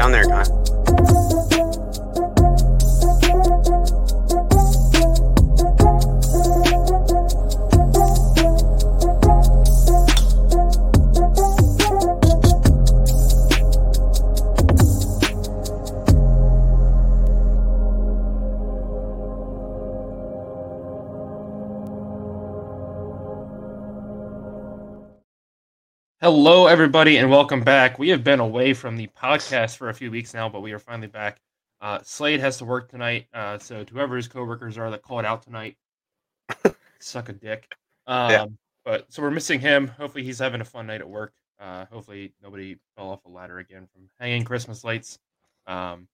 [0.00, 0.69] down there, Kyle.
[26.32, 27.98] Hello, everybody, and welcome back.
[27.98, 30.78] We have been away from the podcast for a few weeks now, but we are
[30.78, 31.40] finally back.
[31.80, 35.24] Uh, Slade has to work tonight, uh, so to whoever his coworkers are that called
[35.24, 35.76] out tonight,
[37.00, 37.74] suck a dick.
[38.06, 38.46] Um, Yeah.
[38.84, 39.88] But so we're missing him.
[39.88, 41.34] Hopefully, he's having a fun night at work.
[41.58, 45.18] Uh, hopefully, nobody fell off a ladder again from hanging Christmas lights.
[45.66, 46.06] Um,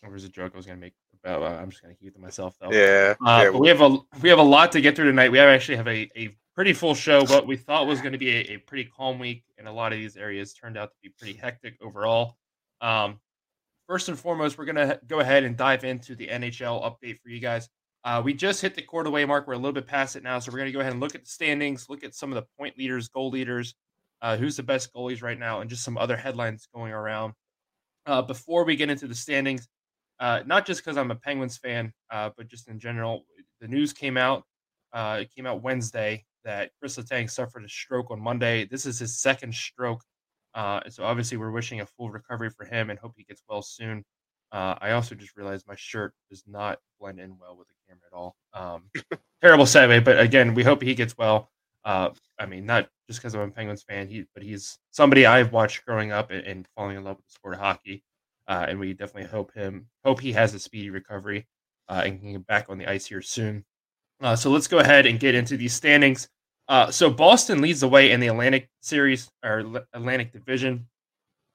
[0.00, 1.42] there was a joke I was gonna make about.
[1.42, 2.72] Uh, I'm just gonna keep it to myself though.
[2.72, 3.16] Yeah.
[3.22, 5.30] Uh, yeah, we have a we have a lot to get through tonight.
[5.30, 7.24] We have actually have a, a pretty full show.
[7.26, 9.92] What we thought was going to be a, a pretty calm week in a lot
[9.92, 12.36] of these areas turned out to be pretty hectic overall.
[12.80, 13.20] Um,
[13.86, 17.28] first and foremost, we're going to go ahead and dive into the NHL update for
[17.28, 17.68] you guys.
[18.02, 19.46] Uh, we just hit the quarter way mark.
[19.46, 21.14] We're a little bit past it now, so we're going to go ahead and look
[21.14, 23.76] at the standings, look at some of the point leaders, goal leaders,
[24.20, 27.34] uh, who's the best goalies right now, and just some other headlines going around.
[28.04, 29.68] Uh, before we get into the standings,
[30.18, 33.26] uh, not just because I'm a Penguins fan, uh, but just in general,
[33.60, 34.42] the news came out.
[34.92, 38.64] Uh, it came out Wednesday that Chris Letang suffered a stroke on Monday.
[38.64, 40.02] This is his second stroke.
[40.54, 43.60] Uh, so obviously, we're wishing a full recovery for him and hope he gets well
[43.60, 44.02] soon.
[44.50, 48.06] Uh, I also just realized my shirt does not blend in well with the camera
[48.10, 48.36] at all.
[48.54, 48.84] Um,
[49.42, 51.50] terrible segue, but again, we hope he gets well.
[51.84, 55.52] Uh, I mean, not just because I'm a Penguins fan, he, but he's somebody I've
[55.52, 58.02] watched growing up and, and falling in love with the sport of hockey.
[58.48, 61.46] Uh, and we definitely hope him hope he has a speedy recovery
[61.90, 63.66] uh, and can get back on the ice here soon.
[64.22, 66.26] Uh, so let's go ahead and get into these standings.
[66.68, 70.86] Uh, so Boston leads the way in the Atlantic Series or Atlantic Division.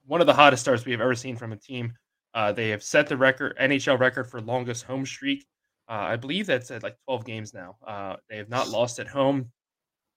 [0.06, 1.94] One of the hottest starts we have ever seen from a team.
[2.34, 5.46] Uh, they have set the record NHL record for longest home streak.
[5.88, 7.78] Uh, I believe that's at like 12 games now.
[7.86, 9.52] Uh, they have not lost at home,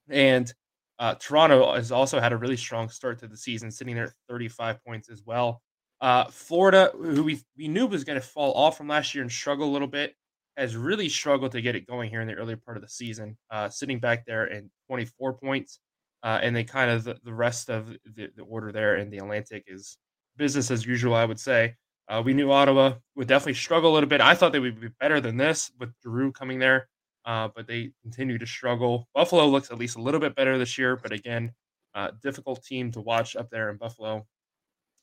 [0.09, 0.53] and
[0.99, 4.13] uh, Toronto has also had a really strong start to the season, sitting there at
[4.29, 5.61] 35 points as well.
[6.01, 9.33] Uh, Florida, who we we knew was going to fall off from last year and
[9.33, 10.15] struggle a little bit,
[10.57, 13.37] has really struggled to get it going here in the earlier part of the season,
[13.51, 15.81] uh, sitting back there in 24 points.
[16.23, 19.19] Uh, and then kind of the, the rest of the, the order there in the
[19.19, 19.99] Atlantic is
[20.37, 21.75] business as usual, I would say.
[22.09, 24.21] Uh, we knew Ottawa would definitely struggle a little bit.
[24.21, 26.89] I thought they would be better than this with Drew coming there,
[27.25, 29.09] uh, but they continue to struggle.
[29.15, 31.53] Buffalo looks at least a little bit better this year, but again,
[31.95, 34.27] uh, difficult team to watch up there in Buffalo.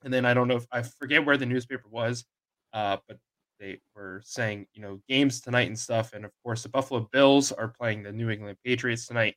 [0.04, 2.26] And then I don't know if I forget where the newspaper was,
[2.74, 3.18] uh, but
[3.64, 6.12] they were saying, you know, games tonight and stuff.
[6.14, 9.36] And of course, the Buffalo Bills are playing the New England Patriots tonight.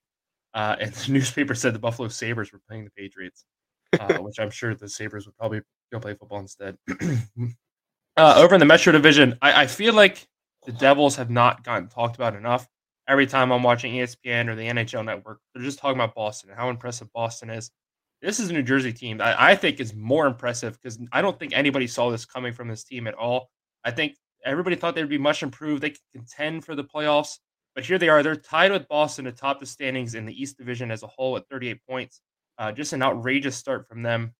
[0.53, 3.45] Uh, and the newspaper said the Buffalo Sabres were playing the Patriots,
[3.99, 5.61] uh, which I'm sure the Sabres would probably
[5.93, 6.77] go play football instead.
[8.17, 10.27] uh, over in the Metro Division, I, I feel like
[10.65, 12.67] the Devils have not gotten talked about enough.
[13.09, 16.59] Every time I'm watching ESPN or the NHL Network, they're just talking about Boston and
[16.59, 17.71] how impressive Boston is.
[18.21, 21.39] This is a New Jersey team that I think is more impressive because I don't
[21.39, 23.51] think anybody saw this coming from this team at all.
[23.87, 25.81] I think everybody thought they'd be much improved.
[25.81, 27.39] They could contend for the playoffs,
[27.77, 28.23] but here they are.
[28.23, 31.49] They're tied with Boston atop the standings in the East Division as a whole at
[31.49, 32.21] 38 points.
[32.59, 34.35] Uh, just an outrageous start from them.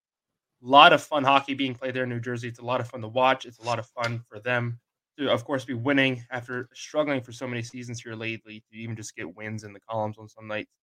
[0.61, 2.49] A lot of fun hockey being played there in New Jersey.
[2.49, 3.45] It's a lot of fun to watch.
[3.45, 4.79] It's a lot of fun for them
[5.17, 8.97] to, of course, be winning after struggling for so many seasons here lately to even
[8.97, 10.73] just get wins in the columns on some nights.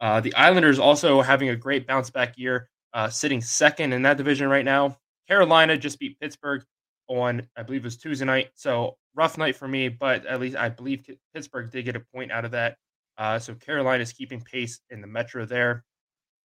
[0.00, 4.18] Uh, the Islanders also having a great bounce back year, uh, sitting second in that
[4.18, 4.98] division right now.
[5.26, 6.64] Carolina just beat Pittsburgh
[7.10, 8.50] on, I believe it was Tuesday night.
[8.54, 11.04] So rough night for me, but at least I believe
[11.34, 12.76] Pittsburgh did get a point out of that.
[13.18, 15.84] Uh, so Carolina is keeping pace in the Metro there.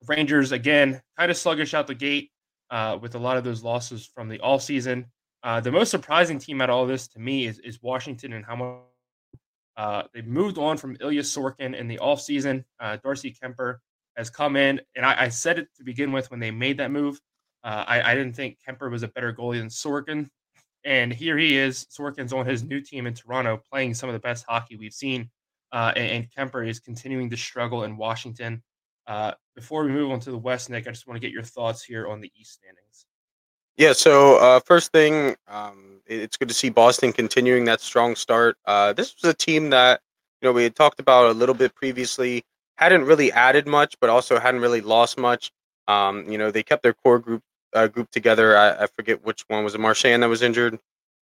[0.08, 2.32] Rangers again, kind of sluggish out the gate
[2.70, 5.06] uh, with a lot of those losses from the all season.
[5.44, 8.44] Uh, the most surprising team out of all this to me is, is Washington and
[8.44, 8.80] how much
[9.78, 12.64] uh, they've moved on from Ilya Sorokin in the offseason.
[12.80, 13.78] Uh, Darcy Kuemper
[14.18, 16.92] has come in, and I, I, said it to begin with when they made that
[16.92, 17.20] move.
[17.64, 20.30] Uh, I, I, didn't think Kemper was a better goalie than Sorkin.
[20.86, 21.88] And here he is.
[21.88, 25.30] Sorokin's on his new team in Toronto playing some of the best hockey we've seen.
[25.72, 28.62] Uh, and, and, Kuemper is continuing to struggle in Washington.
[29.08, 31.44] Uh, before we move on to the West, Nick, I just want to get your
[31.44, 33.08] thoughts here on the East standings.
[33.76, 38.58] Yeah, so uh, first thing, um, it's good to see Boston continuing that strong start.
[38.66, 40.00] Uh, this was a team that
[40.42, 42.44] you know we had talked about a little bit previously.
[42.78, 45.52] Hadn't really added much, but also hadn't really lost much.
[45.88, 47.42] Um, you know, they kept their core group
[47.74, 48.58] uh, group together.
[48.58, 49.80] I, I, forget which one was it.
[49.80, 50.80] Marchand that was injured.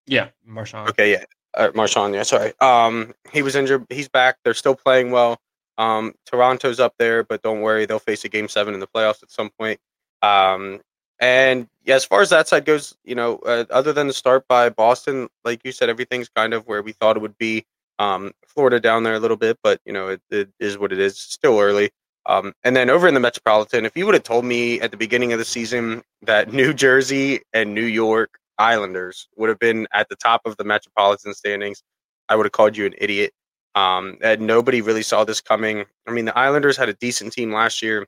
[0.05, 0.89] Yeah, Marchand.
[0.89, 1.23] Okay, yeah,
[1.55, 2.13] uh, Marchand.
[2.13, 2.53] Yeah, sorry.
[2.59, 3.85] Um, he was injured.
[3.89, 4.37] He's back.
[4.43, 5.39] They're still playing well.
[5.77, 9.23] Um, Toronto's up there, but don't worry, they'll face a game seven in the playoffs
[9.23, 9.79] at some point.
[10.21, 10.81] Um,
[11.19, 14.45] and yeah, as far as that side goes, you know, uh, other than the start
[14.47, 17.65] by Boston, like you said, everything's kind of where we thought it would be.
[17.97, 20.99] Um, Florida down there a little bit, but you know, it, it is what it
[20.99, 21.17] is.
[21.17, 21.91] Still early.
[22.25, 24.97] Um, and then over in the Metropolitan, if you would have told me at the
[24.97, 30.09] beginning of the season that New Jersey and New York Islanders would have been at
[30.09, 31.81] the top of the Metropolitan standings,
[32.27, 33.31] I would have called you an idiot.
[33.75, 35.85] Um, and nobody really saw this coming.
[36.07, 38.05] I mean, the Islanders had a decent team last year,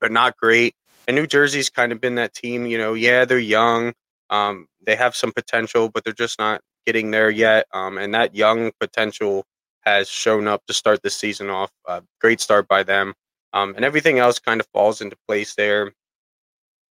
[0.00, 0.74] but not great.
[1.06, 2.66] And New Jersey's kind of been that team.
[2.66, 3.92] You know, yeah, they're young.
[4.30, 7.66] Um, they have some potential, but they're just not getting there yet.
[7.72, 9.44] Um, and that young potential
[9.80, 11.70] has shown up to start the season off.
[11.86, 13.14] Uh, great start by them.
[13.54, 15.92] Um, and everything else kind of falls into place there.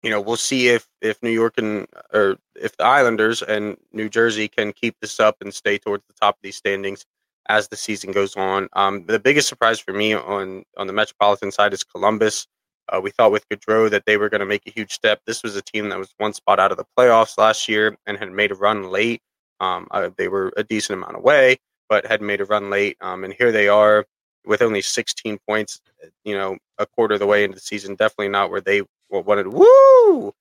[0.01, 4.09] You know, we'll see if if New York and or if the Islanders and New
[4.09, 7.05] Jersey can keep this up and stay towards the top of these standings
[7.47, 8.69] as the season goes on.
[8.73, 12.47] Um, the biggest surprise for me on on the Metropolitan side is Columbus.
[12.89, 15.21] Uh, we thought with Gaudreau that they were going to make a huge step.
[15.25, 18.17] This was a team that was one spot out of the playoffs last year and
[18.17, 19.21] had made a run late.
[19.61, 21.57] Um, uh, they were a decent amount away,
[21.87, 22.97] but had made a run late.
[22.99, 24.05] Um, and here they are
[24.45, 25.81] with only 16 points.
[26.23, 27.95] You know, a quarter of the way into the season.
[27.95, 29.47] Definitely not where they wanted.
[29.47, 30.33] Woo!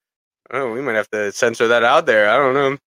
[0.55, 2.29] Oh, we might have to censor that out there.
[2.29, 2.79] I don't know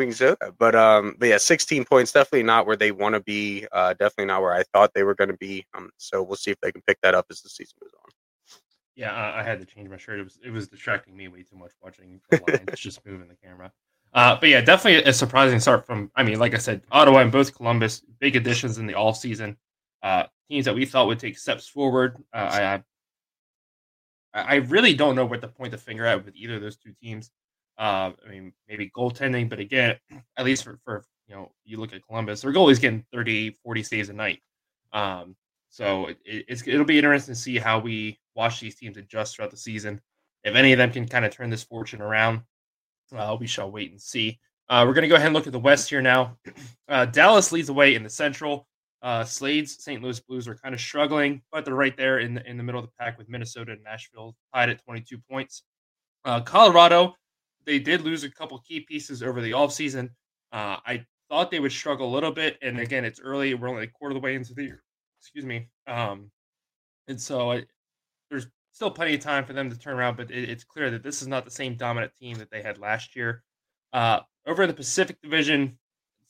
[0.00, 0.58] we can say that.
[0.58, 3.66] But um, but yeah, 16 points definitely not where they want to be.
[3.70, 5.64] Uh, definitely not where I thought they were going to be.
[5.74, 8.10] Um, so we'll see if they can pick that up as the season goes on.
[8.96, 10.18] Yeah, I, I had to change my shirt.
[10.18, 13.36] It was it was distracting me way too much watching the Lions just moving the
[13.36, 13.72] camera.
[14.12, 16.10] Uh, but yeah, definitely a surprising start from.
[16.16, 19.56] I mean, like I said, Ottawa and both Columbus, big additions in the off season.
[20.02, 22.16] Uh, teams that we thought would take steps forward.
[22.32, 22.82] Uh,
[24.34, 26.76] I I really don't know what to point the finger at with either of those
[26.76, 27.30] two teams.
[27.78, 29.96] Uh, I mean, maybe goaltending, but again,
[30.36, 33.82] at least for, for you know, you look at Columbus, their goalie's getting 30, 40
[33.82, 34.40] saves a night.
[34.92, 35.36] Um,
[35.70, 39.50] so it, it's it'll be interesting to see how we watch these teams adjust throughout
[39.50, 40.00] the season.
[40.44, 42.42] If any of them can kind of turn this fortune around,
[43.16, 44.38] uh, we shall wait and see.
[44.68, 46.36] Uh, we're going to go ahead and look at the West here now.
[46.88, 48.66] Uh, Dallas leads the way in the Central.
[49.02, 50.02] Uh, Slade's St.
[50.02, 52.80] Louis Blues are kind of struggling, but they're right there in the, in the middle
[52.80, 55.62] of the pack with Minnesota and Nashville tied at 22 points.
[56.24, 57.14] Uh, Colorado
[57.66, 60.10] they did lose a couple key pieces over the offseason.
[60.52, 62.58] Uh, I thought they would struggle a little bit.
[62.62, 63.54] And again, it's early.
[63.54, 64.82] We're only a quarter of the way into the year.
[65.20, 65.68] Excuse me.
[65.86, 66.30] Um,
[67.08, 67.64] and so I,
[68.30, 71.02] there's still plenty of time for them to turn around, but it, it's clear that
[71.02, 73.42] this is not the same dominant team that they had last year.
[73.92, 75.78] Uh, over in the Pacific Division,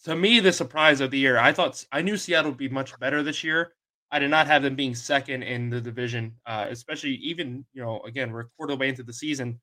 [0.05, 2.99] to me, the surprise of the year, I thought I knew Seattle would be much
[2.99, 3.73] better this year.
[4.11, 8.01] I did not have them being second in the division, uh, especially even, you know,
[8.01, 9.61] again, we're quarter way into the season.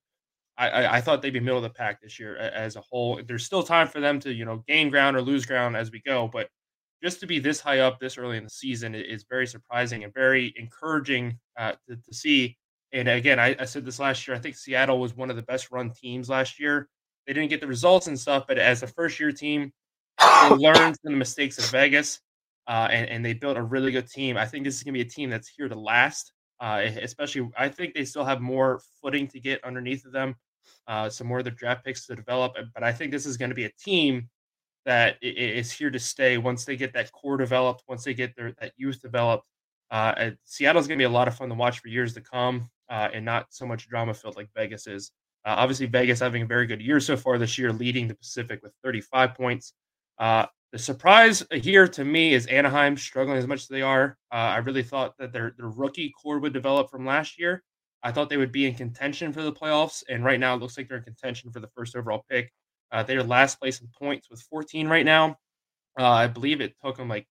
[0.57, 3.21] I, I, thought they'd be middle of the pack this year as a whole.
[3.27, 6.01] There's still time for them to you know gain ground or lose ground as we
[6.01, 6.49] go, but
[7.03, 10.13] just to be this high up this early in the season is very surprising and
[10.13, 12.57] very encouraging uh, to, to, see.
[12.91, 14.35] And again, I, I, said this last year.
[14.35, 16.89] I think Seattle was one of the best run teams last year.
[17.27, 19.71] They didn't get the results and stuff, but as a first year team,
[20.19, 22.19] they learned from the mistakes of Vegas,
[22.67, 24.37] uh, and, and, they built a really good team.
[24.37, 26.33] I think this is going to be a team that's here to last.
[26.59, 30.35] Uh, especially, I think they still have more footing to get underneath of them
[30.87, 32.55] uh, some more of the draft picks to develop.
[32.73, 34.29] But I think this is going to be a team
[34.85, 38.53] that is here to stay once they get that core developed, once they get their
[38.59, 39.47] that youth developed.
[39.91, 42.69] Uh, Seattle's going to be a lot of fun to watch for years to come,
[42.89, 45.11] uh, and not so much drama filled like Vegas is.
[45.45, 48.61] Uh, obviously, Vegas having a very good year so far this year, leading the Pacific
[48.63, 49.73] with 35 points.
[50.19, 54.17] Uh, the surprise here to me is Anaheim struggling as much as they are.
[54.31, 57.63] Uh, I really thought that their their rookie core would develop from last year,
[58.03, 60.77] I thought they would be in contention for the playoffs, and right now it looks
[60.77, 62.51] like they're in contention for the first overall pick.
[62.91, 65.37] Uh, they're last place in points with 14 right now.
[65.99, 67.27] Uh, I believe it took them like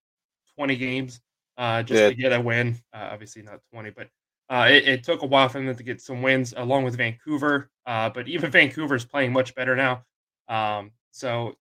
[0.56, 1.20] 20 games
[1.56, 2.08] uh, just yeah.
[2.08, 2.78] to get a win.
[2.92, 4.08] Uh, obviously not 20, but
[4.50, 7.70] uh, it, it, took a while for them to get some wins along with Vancouver.
[7.86, 10.04] Uh, but even Vancouver is playing much better now.
[10.48, 11.54] Um, so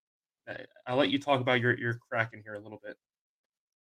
[0.88, 2.98] I'll let you talk about your your Kraken here a little bit.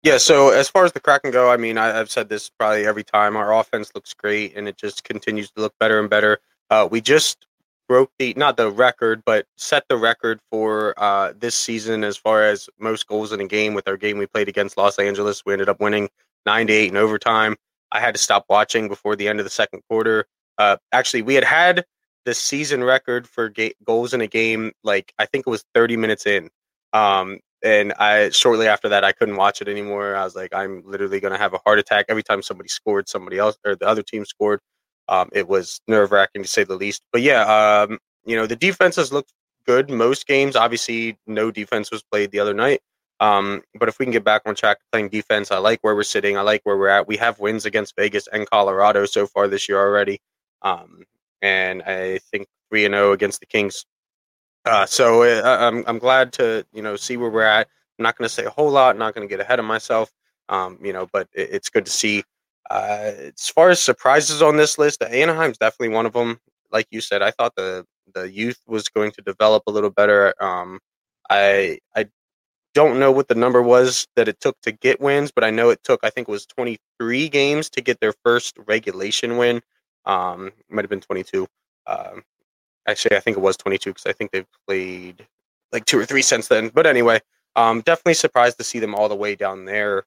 [0.03, 2.85] Yeah, so as far as the Kraken go, I mean, I, have said this probably
[2.85, 3.37] every time.
[3.37, 6.39] Our offense looks great, and it just continues to look better and better.
[6.69, 7.47] Uh, we just
[7.87, 12.43] broke the not the record, but set the record for uh, this season as far
[12.43, 13.73] as most goals in a game.
[13.73, 16.09] With our game we played against Los Angeles, we ended up winning
[16.45, 17.55] nine to eight in overtime.
[17.91, 20.25] I had to stop watching before the end of the second quarter.
[20.57, 21.85] Uh, actually, we had had
[22.25, 25.97] the season record for ga- goals in a game, like I think it was 30
[25.97, 26.49] minutes in.
[26.93, 30.15] Um, and I shortly after that I couldn't watch it anymore.
[30.15, 33.37] I was like, I'm literally gonna have a heart attack every time somebody scored, somebody
[33.37, 34.59] else or the other team scored.
[35.07, 37.01] Um, it was nerve wracking to say the least.
[37.11, 39.33] But yeah, um, you know the defenses looked
[39.65, 40.55] good most games.
[40.55, 42.81] Obviously, no defense was played the other night.
[43.19, 46.03] Um, but if we can get back on track playing defense, I like where we're
[46.03, 46.37] sitting.
[46.37, 47.07] I like where we're at.
[47.07, 50.19] We have wins against Vegas and Colorado so far this year already.
[50.61, 51.03] Um,
[51.43, 53.85] and I think three and zero oh against the Kings.
[54.65, 57.67] Uh, so uh, I'm I'm glad to you know see where we're at.
[57.99, 58.97] I'm not going to say a whole lot.
[58.97, 60.11] Not going to get ahead of myself.
[60.49, 62.23] Um, you know, but it, it's good to see.
[62.71, 66.39] Uh, as far as surprises on this list, Anaheim's definitely one of them.
[66.71, 67.85] Like you said, I thought the
[68.15, 70.33] the youth was going to develop a little better.
[70.41, 70.79] Um,
[71.29, 72.07] I I
[72.73, 75.69] don't know what the number was that it took to get wins, but I know
[75.69, 79.61] it took I think it was 23 games to get their first regulation win.
[80.05, 81.47] Um, might have been 22.
[81.87, 82.23] Um,
[82.87, 85.25] actually, I think it was 22 because I think they've played
[85.71, 86.69] like two or three since then.
[86.69, 87.21] But anyway,
[87.55, 90.05] um, definitely surprised to see them all the way down there.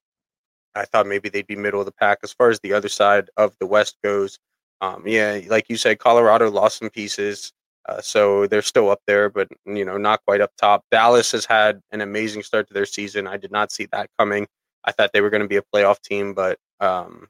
[0.75, 3.31] I thought maybe they'd be middle of the pack as far as the other side
[3.37, 4.39] of the West goes.
[4.81, 7.53] Um, yeah, like you said, Colorado lost some pieces.
[7.89, 10.85] Uh, so they're still up there, but you know, not quite up top.
[10.91, 13.27] Dallas has had an amazing start to their season.
[13.27, 14.47] I did not see that coming.
[14.85, 17.29] I thought they were going to be a playoff team, but um,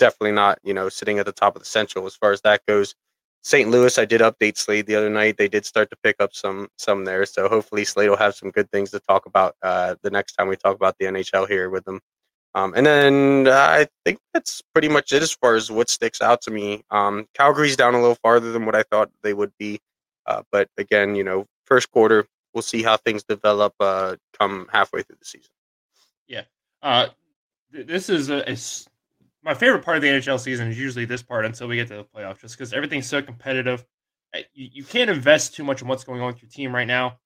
[0.00, 0.58] definitely not.
[0.64, 2.94] You know, sitting at the top of the Central as far as that goes.
[3.42, 3.70] St.
[3.70, 5.38] Louis, I did update Slade the other night.
[5.38, 8.50] They did start to pick up some some there, so hopefully Slade will have some
[8.50, 11.70] good things to talk about uh, the next time we talk about the NHL here
[11.70, 12.00] with them.
[12.54, 16.20] Um, and then uh, I think that's pretty much it as far as what sticks
[16.20, 16.82] out to me.
[16.90, 19.80] Um, Calgary's down a little farther than what I thought they would be.
[20.26, 25.02] Uh, but again, you know, first quarter, we'll see how things develop uh, come halfway
[25.02, 25.50] through the season.
[26.26, 26.42] Yeah.
[26.82, 27.08] Uh,
[27.72, 28.56] th- this is a, a,
[29.42, 31.96] my favorite part of the NHL season is usually this part until we get to
[31.96, 33.84] the playoffs, just because everything's so competitive.
[34.52, 37.18] You, you can't invest too much in what's going on with your team right now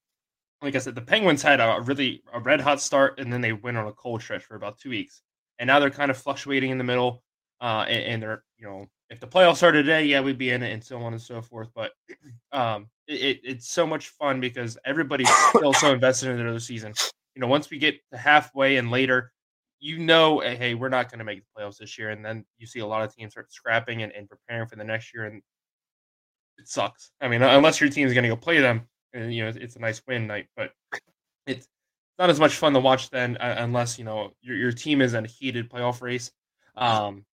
[0.64, 3.52] like I said, the Penguins had a really a red hot start, and then they
[3.52, 5.22] went on a cold stretch for about two weeks,
[5.58, 7.22] and now they're kind of fluctuating in the middle.
[7.60, 10.62] Uh, and, and, they're you know if the playoffs started today, yeah, we'd be in
[10.62, 11.68] it, and so on and so forth.
[11.74, 11.92] But
[12.52, 16.94] um, it, it's so much fun because everybody's still so invested in the other season.
[17.36, 19.32] You know, once we get to halfway and later,
[19.84, 22.66] you know, hey, we're not going to make the playoffs this year, and then you
[22.66, 25.42] see a lot of teams start scrapping and, and preparing for the next year, and
[26.56, 27.10] it sucks.
[27.20, 29.76] I mean, unless your team is going to go play them, and you know it's
[29.76, 30.70] a nice win night, but
[31.46, 31.68] it's
[32.18, 35.12] not as much fun to watch then uh, unless you know your your team is
[35.12, 36.32] in a heated playoff race.
[36.76, 37.26] Um,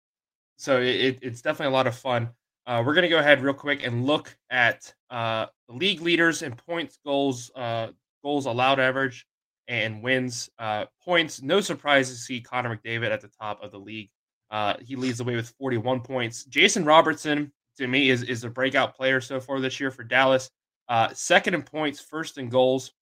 [0.57, 2.31] so it, it's definitely a lot of fun.
[2.67, 6.99] Uh, we're gonna go ahead real quick and look at uh, league leaders in points,
[7.07, 7.91] goals, uh,
[8.25, 9.25] goals allowed average,
[9.71, 10.51] and wins.
[10.59, 11.41] Uh, points.
[11.41, 14.11] No surprise to see Connor McDavid at the top of the league.
[14.51, 16.45] Uh, he leads the way with 41 points.
[16.45, 20.51] Jason Robertson to me is is a breakout player so far this year for Dallas.
[20.89, 22.93] Uh, second in points, first in goals.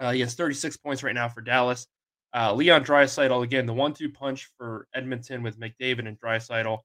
[0.00, 1.86] Uh, he has 36 points right now for Dallas.
[2.34, 6.78] Uh, Leon Draisaitl, again, the one-two punch for Edmonton with McDavid and Draisaitl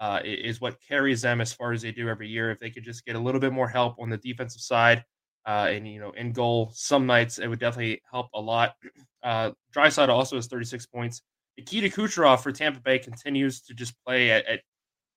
[0.00, 2.50] uh, is what carries them as far as they do every year.
[2.50, 5.04] If they could just get a little bit more help on the defensive side
[5.46, 8.74] uh, and you know in goal, some nights it would definitely help a lot.
[9.20, 11.22] Uh, Draisaitl also has 36 points.
[11.58, 14.60] Nikita Kucherov for Tampa Bay continues to just play at, at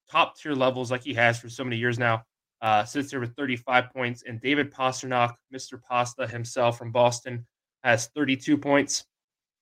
[0.09, 2.23] top tier levels like he has for so many years now
[2.61, 4.23] uh, sits there with 35 points.
[4.27, 5.81] And David Pastrnak, Mr.
[5.81, 7.45] Pasta himself from Boston,
[7.83, 9.05] has 32 points.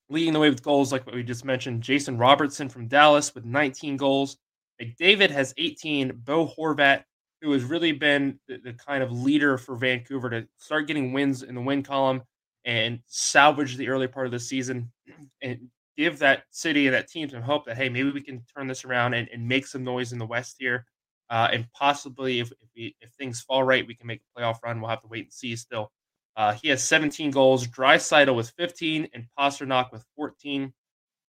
[0.08, 3.44] Leading the way with goals, like what we just mentioned, Jason Robertson from Dallas with
[3.44, 4.36] 19 goals.
[4.82, 6.20] McDavid has 18.
[6.24, 7.04] Bo Horvat,
[7.40, 11.42] who has really been the, the kind of leader for Vancouver to start getting wins
[11.42, 12.22] in the win column
[12.64, 14.90] and salvage the early part of the season
[15.42, 15.58] and
[15.96, 18.84] give that city and that team some hope that, hey, maybe we can turn this
[18.84, 20.86] around and, and make some noise in the West here
[21.30, 24.62] uh, and possibly if if, we, if, things fall right, we can make a playoff
[24.64, 24.80] run.
[24.80, 25.54] We'll have to wait and see.
[25.56, 25.92] Still,
[26.36, 27.66] uh, he has 17 goals.
[27.68, 30.72] Draisaitl with 15, and Pastrnak with 14.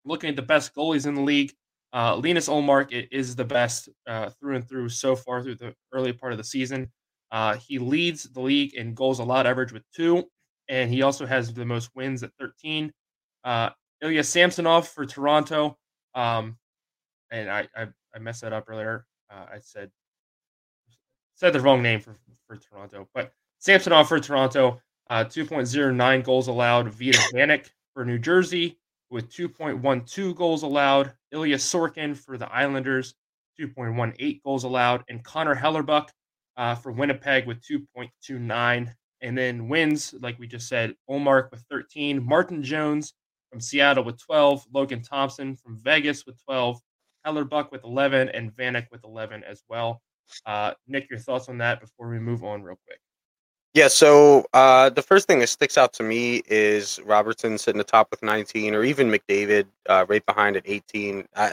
[0.05, 1.51] Looking at the best goalies in the league,
[1.93, 6.13] uh, Linus Ullmark is the best uh, through and through so far through the early
[6.13, 6.91] part of the season.
[7.31, 10.23] Uh, he leads the league in goals allowed average with two,
[10.67, 12.91] and he also has the most wins at 13.
[13.43, 13.69] Uh,
[14.01, 15.77] Ilya Samsonov for Toronto,
[16.15, 16.57] um,
[17.31, 19.05] and I, I I messed that up earlier.
[19.31, 19.91] Uh, I said
[21.35, 22.15] said the wrong name for
[22.47, 26.87] for Toronto, but Samsonov for Toronto, uh, 2.09 goals allowed.
[26.91, 28.77] Vitek Vanecek for New Jersey
[29.09, 31.13] with 2.12 goals allowed.
[31.31, 33.15] Ilya Sorokin for the Islanders,
[33.59, 36.09] 2.18 goals allowed, and Connor Hellebuyck
[36.57, 38.93] uh, for Winnipeg with 2.29.
[39.21, 43.13] And then wins, like we just said, Ullmark with 13, Martin Jones
[43.51, 46.79] from Seattle with 12, Logan Thompson from Vegas with 12,
[47.25, 50.01] Hellerbuck with 11, and Vanecek with 11 as well.
[50.45, 52.99] Uh, Nick, your thoughts on that before we move on, real quick?
[53.75, 58.09] Yeah, so uh, the first thing that sticks out to me is Robertson sitting atop
[58.09, 61.27] with 19, or even McDavid uh, right behind at 18.
[61.35, 61.51] Uh,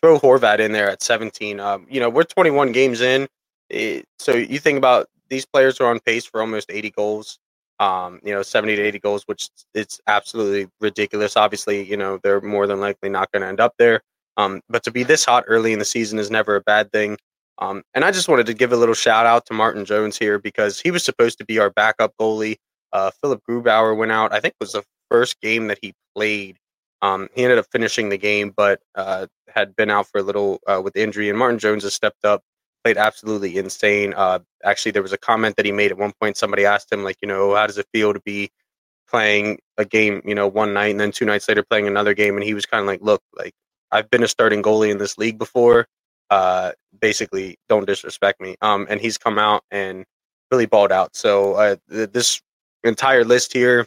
[0.00, 1.58] throw Horvat in there at 17.
[1.58, 3.26] Um, you know, we're 21 games in,
[3.68, 7.38] it, so you think about these players are on pace for almost 80 goals.
[7.78, 11.36] Um, you know, 70 to 80 goals, which it's absolutely ridiculous.
[11.36, 14.00] Obviously, you know, they're more than likely not going to end up there.
[14.38, 17.18] Um, but to be this hot early in the season is never a bad thing.
[17.58, 20.38] Um, and I just wanted to give a little shout out to Martin Jones here
[20.38, 22.56] because he was supposed to be our backup goalie.
[22.92, 24.32] Uh, Philipp Grubauer went out.
[24.32, 26.58] I think it was the first game that he played.
[27.02, 30.60] Um, he ended up finishing the game, but uh, had been out for a little
[30.66, 31.28] uh, with injury.
[31.28, 32.42] And Martin Jones has stepped up,
[32.84, 34.14] played absolutely insane.
[34.14, 36.36] Uh, actually, there was a comment that he made at one point.
[36.36, 38.50] Somebody asked him, like, you know, how does it feel to be
[39.08, 42.34] playing a game, you know, one night and then two nights later playing another game?
[42.34, 43.52] And he was kind of like, look, like
[43.92, 45.86] I've been a starting goalie in this league before.
[46.30, 48.56] Uh, basically, don't disrespect me.
[48.60, 50.04] Um, and he's come out and
[50.50, 51.14] really balled out.
[51.14, 52.40] So uh, th- this
[52.84, 53.86] entire list here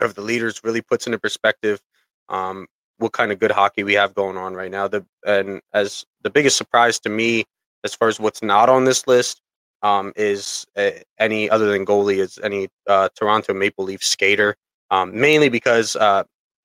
[0.00, 1.80] of the leaders really puts into perspective
[2.28, 2.66] um,
[2.98, 4.88] what kind of good hockey we have going on right now.
[4.88, 7.44] The and as the biggest surprise to me,
[7.84, 9.40] as far as what's not on this list,
[9.82, 14.56] um, is uh, any other than goalie is any uh, Toronto Maple Leaf skater.
[14.90, 16.22] Um, mainly because uh,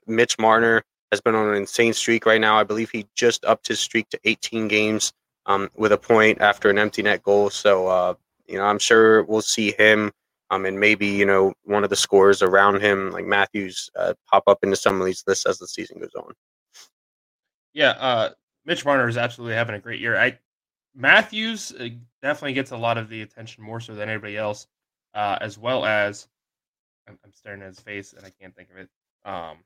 [0.08, 2.58] Mitch Marner has been on an insane streak right now.
[2.58, 5.14] I believe he just upped his streak to 18 games
[5.46, 7.50] um, with a point after an empty net goal.
[7.50, 8.14] So, uh,
[8.48, 10.12] you know, I'm sure we'll see him
[10.52, 14.44] um, and maybe, you know, one of the scores around him, like Matthews, uh, pop
[14.48, 16.34] up into some of these lists as the season goes on.
[17.74, 18.30] Yeah, uh,
[18.66, 20.18] Mitch Marner is absolutely having a great year.
[20.18, 20.38] I
[20.94, 21.88] Matthews uh,
[22.22, 24.68] definitely gets a lot of the attention more so than anybody else,
[25.14, 26.28] uh, as well as
[27.08, 28.90] I'm, I'm, staring at his face and I can't think of it.
[29.24, 29.60] Um,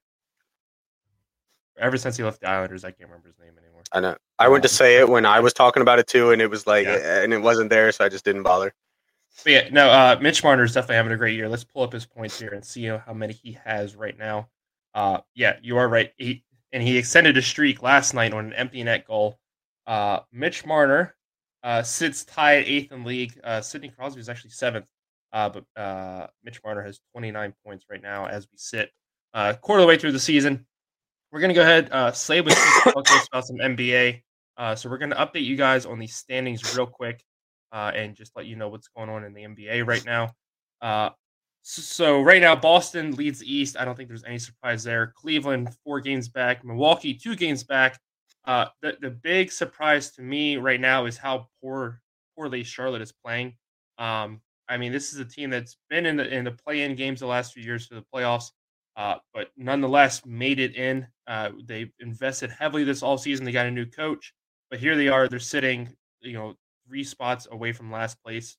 [1.77, 3.82] ever since he left the Islanders, I can't remember his name anymore.
[3.91, 4.15] I know.
[4.39, 6.67] I went to say it when I was talking about it too, and it was
[6.67, 7.22] like, yeah.
[7.22, 8.74] and it wasn't there, so I just didn't bother.
[9.44, 11.50] But yeah, no, uh, Mitch Marner is definitely having a great year.
[11.50, 14.50] Let's pull up his points here and see how many he has right now.
[14.94, 16.12] Uh, yeah, you are right.
[16.17, 19.39] He, and he extended a streak last night on an empty net goal.
[19.86, 21.15] Uh, Mitch Marner
[21.63, 23.39] uh, sits tied eighth in league.
[23.44, 24.86] Uh, Sidney Crosby is actually seventh,
[25.34, 28.91] uh, but uh, Mitch Marner has 29 points right now as we sit
[29.34, 30.65] uh, quarter of the way through the season.
[31.32, 31.89] We're gonna go ahead.
[31.91, 34.24] Uh, Slade was talking about some NBA,
[34.58, 37.24] uh, so we're gonna update you guys on these standings real quick,
[37.72, 40.32] uh, and just let you know what's going on in the NBA right now.
[40.82, 41.10] Uh,
[41.67, 43.75] so, right now, Boston leads the East.
[43.75, 45.13] I don't think there's any surprise there.
[45.15, 46.64] Cleveland four games back.
[46.64, 48.00] Milwaukee two games back.
[48.46, 52.01] Uh, the the big surprise to me right now is how poor
[52.38, 53.55] poorly Charlotte is playing.
[53.98, 57.20] Um, I mean, this is a team that's been in the in the play-in games
[57.22, 58.51] the last few years for the playoffs,
[58.96, 61.08] uh, but nonetheless made it in.
[61.27, 63.46] Uh, they invested heavily this all season.
[63.46, 64.34] They got a new coach,
[64.70, 65.27] but here they are.
[65.27, 66.55] They're sitting, you know,
[66.88, 68.58] three spots away from last place.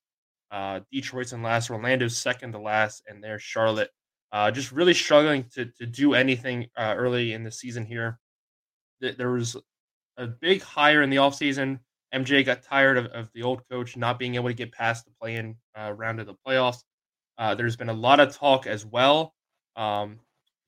[0.50, 3.90] Uh, Detroit's in last, Orlando's second to last, and they're Charlotte.
[4.32, 8.18] Uh, just really struggling to to do anything uh, early in the season here.
[9.00, 9.56] There was
[10.16, 11.80] a big hire in the offseason.
[12.14, 15.10] MJ got tired of, of the old coach not being able to get past the
[15.20, 16.82] play-in uh, round of the playoffs.
[17.56, 19.34] There's been a lot of talk as well
[19.76, 20.18] um,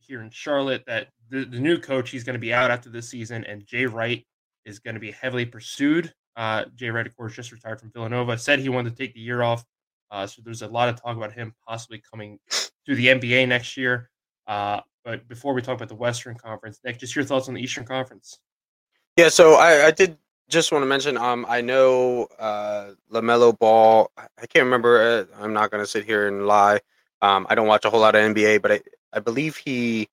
[0.09, 3.09] here in Charlotte that the, the new coach he's going to be out after this
[3.09, 4.27] season, and Jay Wright
[4.65, 6.13] is going to be heavily pursued.
[6.37, 8.39] Uh, Jay Wright, of course, just retired from Villanova.
[8.39, 9.65] Said he wanted to take the year off.
[10.11, 12.39] Uh, so there's a lot of talk about him possibly coming
[12.87, 14.09] to the NBA next year.
[14.47, 17.61] Uh, but before we talk about the Western Conference, Nick, just your thoughts on the
[17.61, 18.39] Eastern Conference.
[19.17, 20.17] Yeah, so I, I did
[20.49, 21.17] just want to mention.
[21.17, 24.11] Um, I know uh, LaMelo Ball.
[24.17, 25.29] I can't remember.
[25.39, 26.81] I'm not going to sit here and lie.
[27.21, 28.81] Um, I don't watch a whole lot of NBA, but I,
[29.13, 30.09] I believe he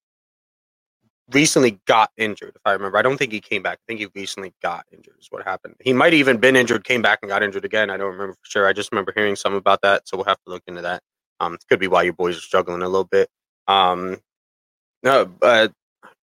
[1.31, 2.53] recently got injured.
[2.55, 3.79] If I remember, I don't think he came back.
[3.81, 5.15] I think he recently got injured.
[5.19, 5.75] Is what happened.
[5.79, 7.89] He might even been injured, came back and got injured again.
[7.89, 8.67] I don't remember for sure.
[8.67, 11.01] I just remember hearing some about that, so we'll have to look into that.
[11.39, 13.29] Um, could be why your boys are struggling a little bit.
[13.67, 14.19] Um,
[15.03, 15.73] no, but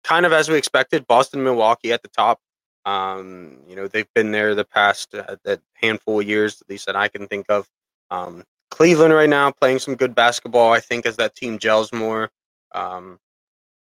[0.04, 2.40] kind of as we expected, Boston, Milwaukee at the top.
[2.84, 6.86] Um, you know, they've been there the past uh, that handful of years, at least
[6.86, 7.68] that I can think of.
[8.10, 10.72] Um, Cleveland right now playing some good basketball.
[10.72, 12.30] I think as that team gels more,
[12.74, 13.18] um,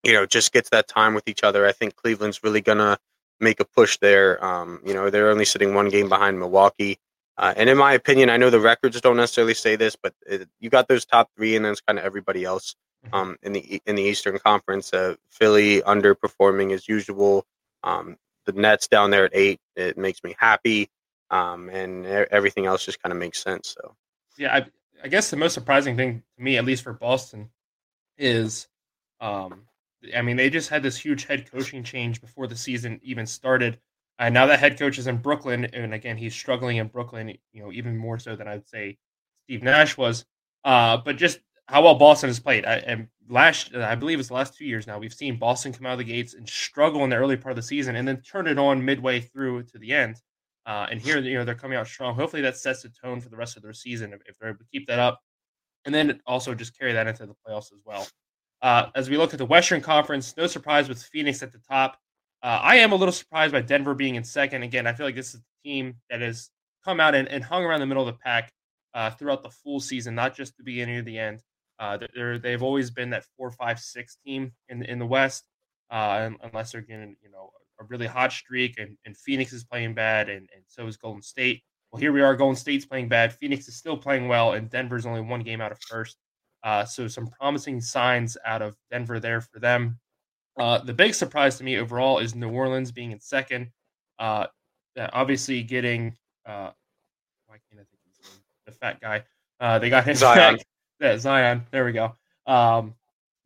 [0.02, 1.66] you know, just gets that time with each other.
[1.66, 2.98] I think Cleveland's really gonna
[3.40, 4.42] make a push there.
[4.44, 6.98] Um, you know, they're only sitting one game behind Milwaukee.
[7.36, 10.48] Uh, and in my opinion, I know the records don't necessarily say this, but it,
[10.60, 13.14] you got those top three, and then it's kind of everybody else mm-hmm.
[13.14, 14.92] um, in the in the Eastern Conference.
[14.92, 17.44] Uh, Philly underperforming as usual.
[17.82, 18.16] Um,
[18.46, 19.60] the Nets down there at eight.
[19.76, 20.90] It makes me happy,
[21.30, 23.74] um, and everything else just kind of makes sense.
[23.78, 23.94] So,
[24.36, 24.66] yeah, I,
[25.02, 27.50] I, guess the most surprising thing to me, at least for Boston,
[28.18, 28.68] is,
[29.24, 29.62] um,
[30.14, 33.78] I mean, they just had this huge head coaching change before the season even started.
[34.18, 37.62] And now that head coach is in Brooklyn, and again, he's struggling in Brooklyn, you
[37.62, 38.98] know, even more so than I'd say
[39.44, 40.26] Steve Nash was.
[40.64, 42.66] Uh, but just how well Boston has played.
[42.66, 45.86] I, and last, I believe it's the last two years now, we've seen Boston come
[45.86, 48.20] out of the gates and struggle in the early part of the season, and then
[48.20, 50.20] turn it on midway through to the end.
[50.66, 52.14] Uh, and here, you know, they're coming out strong.
[52.14, 54.58] Hopefully, that sets the tone for the rest of their season if, if they're able
[54.58, 55.20] to keep that up,
[55.86, 58.06] and then also just carry that into the playoffs as well.
[58.64, 61.98] Uh, as we look at the Western Conference, no surprise with Phoenix at the top.
[62.42, 64.62] Uh, I am a little surprised by Denver being in second.
[64.62, 66.48] Again, I feel like this is a team that has
[66.82, 68.50] come out and, and hung around the middle of the pack
[68.94, 71.42] uh, throughout the full season, not just the beginning or the end.
[71.78, 75.44] Uh, they're, they've always been that four, five, six team in in the West,
[75.90, 77.50] uh, unless they're getting you know
[77.80, 81.20] a really hot streak and, and Phoenix is playing bad and, and so is Golden
[81.20, 81.62] State.
[81.92, 82.34] Well, here we are.
[82.34, 83.34] Golden State's playing bad.
[83.34, 86.16] Phoenix is still playing well, and Denver's only one game out of first.
[86.64, 90.00] Uh, so some promising signs out of Denver there for them.
[90.58, 93.70] Uh, the big surprise to me overall is New Orleans being in second.
[94.18, 94.46] Uh,
[95.12, 96.70] obviously, getting uh,
[97.46, 98.40] why can't I think?
[98.66, 99.24] The fat guy.
[99.60, 100.56] Uh, they got him Zion.
[100.56, 100.66] back.
[101.00, 101.66] Yeah, Zion.
[101.70, 102.16] There we go.
[102.46, 102.94] Um,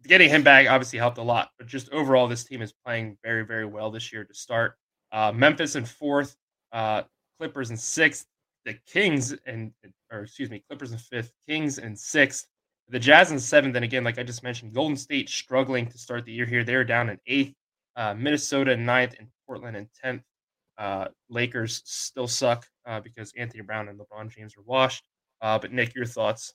[0.06, 3.44] getting him back obviously helped a lot, but just overall, this team is playing very,
[3.44, 4.76] very well this year to start.
[5.12, 6.36] Uh, Memphis in fourth,
[6.72, 7.02] uh,
[7.38, 8.26] Clippers in sixth,
[8.64, 9.72] the Kings and
[10.12, 12.46] or excuse me, Clippers in fifth, Kings in sixth,
[12.90, 13.76] the Jazz in seventh.
[13.76, 16.64] And again, like I just mentioned, Golden State struggling to start the year here.
[16.64, 17.54] They're down in eighth,
[17.96, 20.22] uh, Minnesota in ninth, and Portland in tenth.
[20.78, 25.04] Uh, Lakers still suck uh, because Anthony Brown and LeBron James are washed.
[25.40, 26.54] Uh, but Nick, your thoughts?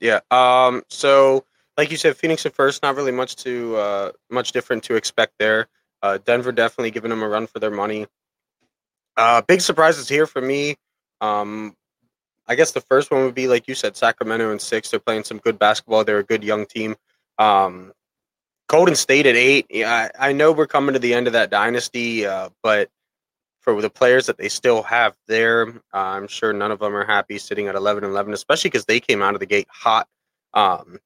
[0.00, 0.20] Yeah.
[0.30, 0.82] Um.
[0.88, 1.44] So,
[1.76, 5.34] like you said, Phoenix at first, not really much to uh, much different to expect
[5.38, 5.68] there.
[6.02, 8.06] Uh, Denver definitely giving them a run for their money.
[9.48, 10.76] Big surprises here for me.
[11.20, 11.74] Um,
[12.48, 14.90] I guess the first one would be like you said, Sacramento and six.
[14.90, 16.04] They're playing some good basketball.
[16.04, 16.96] They're a good young team.
[17.38, 17.92] Um,
[18.68, 19.66] Golden State at eight.
[19.70, 22.88] Yeah, I, I know we're coming to the end of that dynasty, uh, but
[23.60, 27.04] for the players that they still have there, uh, I'm sure none of them are
[27.04, 30.08] happy sitting at 11 and 11, especially because they came out of the gate hot.
[30.54, 30.98] Um,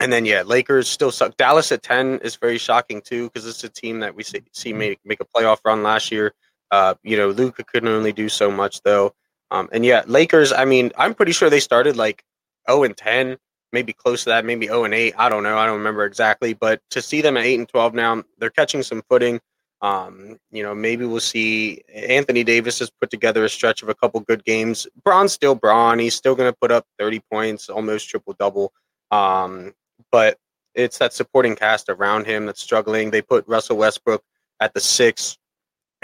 [0.00, 1.36] and then yeah, Lakers still suck.
[1.36, 4.72] Dallas at 10 is very shocking too because it's a team that we see, see
[4.72, 6.34] make make a playoff run last year.
[6.70, 9.14] Uh, you know, Luka couldn't only do so much though.
[9.50, 10.52] Um, and yeah, Lakers.
[10.52, 12.24] I mean, I'm pretty sure they started like
[12.68, 13.36] 0 and 10,
[13.72, 15.14] maybe close to that, maybe 0 and 8.
[15.16, 15.58] I don't know.
[15.58, 16.54] I don't remember exactly.
[16.54, 19.40] But to see them at 8 and 12 now, they're catching some footing.
[19.82, 23.94] Um, you know, maybe we'll see Anthony Davis has put together a stretch of a
[23.94, 24.86] couple good games.
[25.04, 25.98] Bron's still Bron.
[25.98, 28.72] He's still going to put up 30 points, almost triple double.
[29.10, 29.74] Um,
[30.10, 30.38] but
[30.74, 33.10] it's that supporting cast around him that's struggling.
[33.10, 34.22] They put Russell Westbrook
[34.60, 35.36] at the six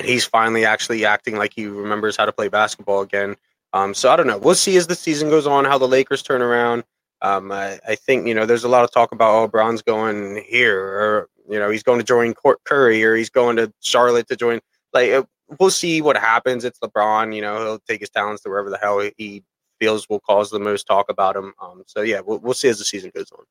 [0.01, 3.37] and he's finally actually acting like he remembers how to play basketball again.
[3.75, 4.39] Um, so I don't know.
[4.39, 6.85] We'll see as the season goes on how the Lakers turn around.
[7.23, 10.43] Um, I, I, think you know there's a lot of talk about oh Bron's going
[10.49, 12.33] here or you know he's going to join
[12.65, 14.61] Curry or he's going to Charlotte to join.
[14.95, 15.25] Like uh,
[15.59, 16.65] we'll see what happens.
[16.65, 17.37] It's LeBron.
[17.37, 19.45] You know he'll take his talents to wherever the hell he
[19.79, 21.53] feels will cause the most talk about him.
[21.61, 23.45] Um, so yeah, we'll, we'll see as the season goes on.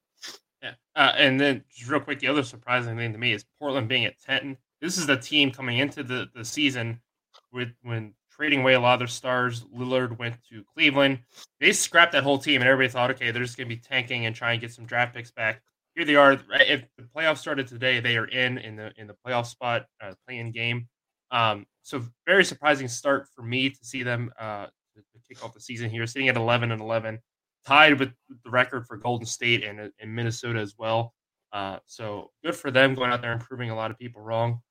[0.63, 3.87] Yeah, uh, and then just real quick, the other surprising thing to me is Portland
[3.87, 6.99] being at ten this is the team coming into the, the season
[7.51, 9.65] with when trading away a lot of their stars.
[9.75, 11.19] Lillard went to Cleveland.
[11.59, 14.25] They scrapped that whole team, and everybody thought, okay, they're just going to be tanking
[14.25, 15.61] and trying to get some draft picks back.
[15.95, 16.33] Here they are.
[16.51, 20.13] If the playoffs started today, they are in in the in the playoff spot, uh,
[20.25, 20.87] playing game.
[21.31, 25.53] Um, so very surprising start for me to see them uh, to, to kick off
[25.53, 27.19] the season here, sitting at 11 and 11,
[27.65, 28.11] tied with
[28.43, 31.13] the record for Golden State and, and Minnesota as well.
[31.51, 34.61] Uh, so good for them going out there and proving a lot of people wrong.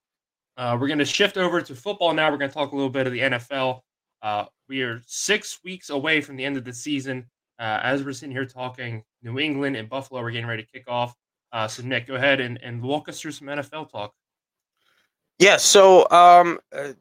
[0.59, 2.31] Uh, we're going to shift over to football now.
[2.31, 3.81] We're going to talk a little bit of the NFL.
[4.21, 7.25] Uh, we are six weeks away from the end of the season.
[7.61, 10.85] Uh, as we're sitting here talking, New England and Buffalo are getting ready to kick
[10.89, 11.15] off.
[11.53, 14.13] Uh, so, Nick, go ahead and, and walk us through some NFL talk.
[15.39, 16.93] Yeah, so um, uh,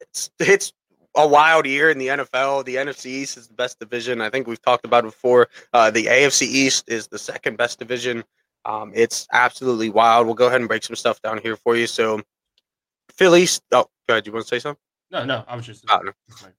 [0.00, 0.74] it's, it's
[1.14, 2.66] a wild year in the NFL.
[2.66, 4.20] The NFC East is the best division.
[4.20, 5.48] I think we've talked about before.
[5.72, 8.22] Uh, the AFC East is the second best division.
[8.66, 10.26] Um, it's absolutely wild.
[10.26, 11.86] We'll go ahead and break some stuff down here for you.
[11.86, 12.20] So,
[13.16, 13.60] Phillies.
[13.72, 14.26] Oh, go ahead.
[14.26, 14.80] You want to say something?
[15.10, 15.44] No, no.
[15.46, 15.84] I was just.
[15.90, 16.12] Oh, no.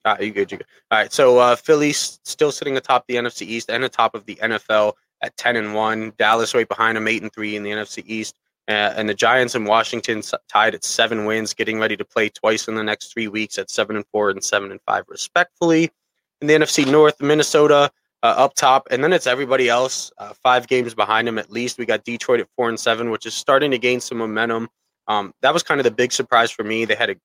[0.05, 0.51] Ah, you good?
[0.51, 0.67] You good?
[0.91, 1.11] All right.
[1.11, 5.35] So uh, Phillies still sitting atop the NFC East and atop of the NFL at
[5.37, 6.13] ten and one.
[6.17, 8.35] Dallas right behind them, eight and three in the NFC East.
[8.69, 12.67] Uh, and the Giants and Washington tied at seven wins, getting ready to play twice
[12.69, 15.91] in the next three weeks at seven and four and seven and five, respectfully.
[16.39, 20.67] In the NFC North, Minnesota uh, up top, and then it's everybody else, uh, five
[20.67, 21.77] games behind them at least.
[21.77, 24.69] We got Detroit at four and seven, which is starting to gain some momentum.
[25.07, 26.85] Um, that was kind of the big surprise for me.
[26.85, 27.15] They had a,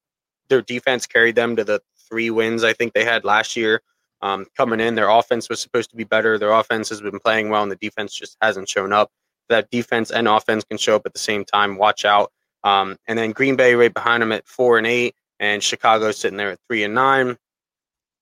[0.48, 3.82] their defense carried them to the three wins I think they had last year.
[4.20, 6.38] Um, coming in, their offense was supposed to be better.
[6.38, 9.10] Their offense has been playing well, and the defense just hasn't shown up.
[9.48, 11.78] That defense and offense can show up at the same time.
[11.78, 12.32] Watch out.
[12.64, 16.36] Um, and then Green Bay right behind them at four and eight, and Chicago sitting
[16.36, 17.36] there at three and nine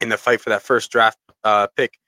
[0.00, 1.98] in the fight for that first draft uh, pick.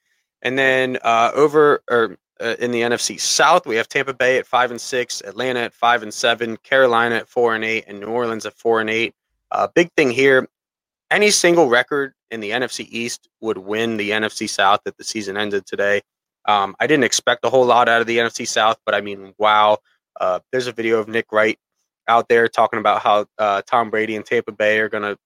[0.42, 4.46] And then uh, over or uh, in the NFC South, we have Tampa Bay at
[4.46, 8.08] five and six, Atlanta at five and seven, Carolina at four and eight, and New
[8.08, 9.14] Orleans at four and eight.
[9.50, 10.48] Uh, big thing here:
[11.10, 15.36] any single record in the NFC East would win the NFC South if the season
[15.36, 16.02] ended today.
[16.46, 19.34] Um, I didn't expect a whole lot out of the NFC South, but I mean,
[19.38, 19.78] wow!
[20.20, 21.58] Uh, there's a video of Nick Wright
[22.08, 25.18] out there talking about how uh, Tom Brady and Tampa Bay are going to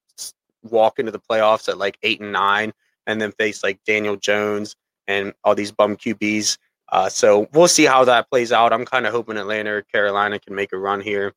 [0.63, 2.73] walk into the playoffs at like eight and nine,
[3.07, 6.59] and then face like Daniel Jones and all these bum QBs.
[6.93, 8.73] Uh, so we'll see how that plays out.
[8.73, 11.33] I'm kind of hoping Atlanta or Carolina can make a run here.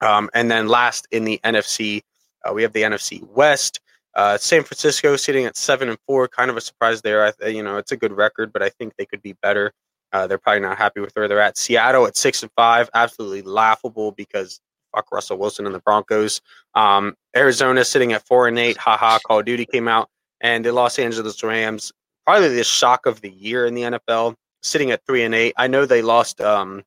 [0.00, 2.00] Um, and then last in the NFC,
[2.44, 3.80] uh, we have the NFC West.
[4.14, 7.32] Uh, San Francisco sitting at seven and four, kind of a surprise there.
[7.42, 9.72] I, you know, it's a good record, but I think they could be better.
[10.12, 11.58] Uh, they're probably not happy with where they're at.
[11.58, 14.60] Seattle at six and five, absolutely laughable because
[14.94, 16.40] fuck Russell Wilson and the Broncos.
[16.74, 18.78] Um, Arizona sitting at four and eight.
[18.78, 20.08] Haha, Call of Duty came out,
[20.40, 21.92] and the Los Angeles Rams,
[22.26, 25.54] probably the shock of the year in the NFL, sitting at three and eight.
[25.56, 26.84] I know they lost um,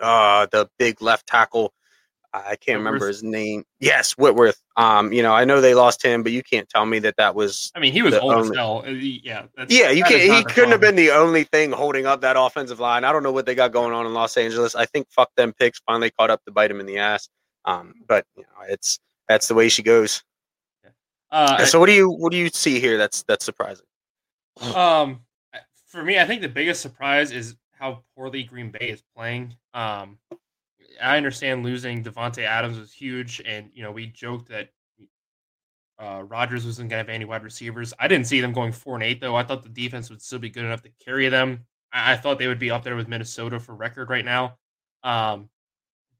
[0.00, 1.72] uh, the big left tackle
[2.34, 2.84] I can't Whitworth.
[2.84, 3.64] remember his name.
[3.78, 4.60] Yes, Whitworth.
[4.76, 7.36] Um, you know, I know they lost him, but you can't tell me that that
[7.36, 7.70] was.
[7.76, 8.56] I mean, he was old only...
[8.56, 8.82] hell.
[8.84, 9.90] Uh, yeah, yeah.
[9.90, 10.20] You can't.
[10.20, 13.04] He couldn't have been the only thing holding up that offensive line.
[13.04, 14.74] I don't know what they got going on in Los Angeles.
[14.74, 17.28] I think fuck them picks finally caught up to bite him in the ass.
[17.66, 18.98] Um, but you know, it's
[19.28, 20.24] that's the way she goes.
[21.30, 22.98] Uh, so what do you what do you see here?
[22.98, 23.86] That's that's surprising.
[24.74, 25.20] Um,
[25.94, 29.54] for me, I think the biggest surprise is how poorly Green Bay is playing.
[29.74, 30.18] Um,
[31.00, 34.70] I understand losing Davante Adams was huge, and you know we joked that
[36.00, 37.94] uh, Rodgers wasn't going to have any wide receivers.
[37.98, 39.36] I didn't see them going four and eight though.
[39.36, 41.64] I thought the defense would still be good enough to carry them.
[41.92, 44.56] I, I thought they would be up there with Minnesota for record right now.
[45.04, 45.48] Um,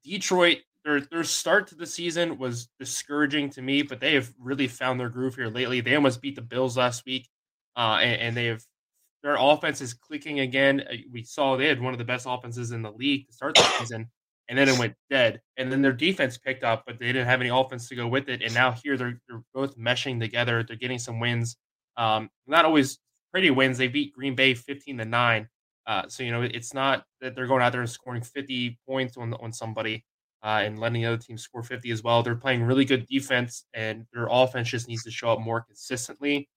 [0.05, 4.69] Detroit, their their start to the season was discouraging to me, but they have really
[4.69, 5.81] found their groove here lately.
[5.81, 7.27] They almost beat the Bills last week,
[7.75, 8.63] uh, and, and they have
[9.25, 10.83] their offense is clicking again.
[10.89, 13.55] Uh, we saw they had one of the best offenses in the league to start
[13.55, 14.07] the season
[14.47, 15.41] and then it went dead.
[15.57, 18.29] And then their defense picked up, but they didn't have any offense to go with
[18.29, 18.41] it.
[18.41, 20.63] And now here they're they're both meshing together.
[20.63, 21.57] They're getting some wins.
[21.97, 22.99] Um, not always
[23.31, 23.77] pretty wins.
[23.77, 25.49] They beat Green Bay fifteen to nine.
[25.87, 29.17] Uh, so you know it's not that they're going out there and scoring fifty points
[29.17, 30.05] on on somebody
[30.43, 32.21] uh, and letting the other team score fifty as well.
[32.21, 36.49] They're playing really good defense, and their offense just needs to show up more consistently.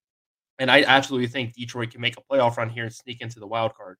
[0.58, 3.46] And I absolutely think Detroit can make a playoff run here and sneak into the
[3.46, 3.96] wild card.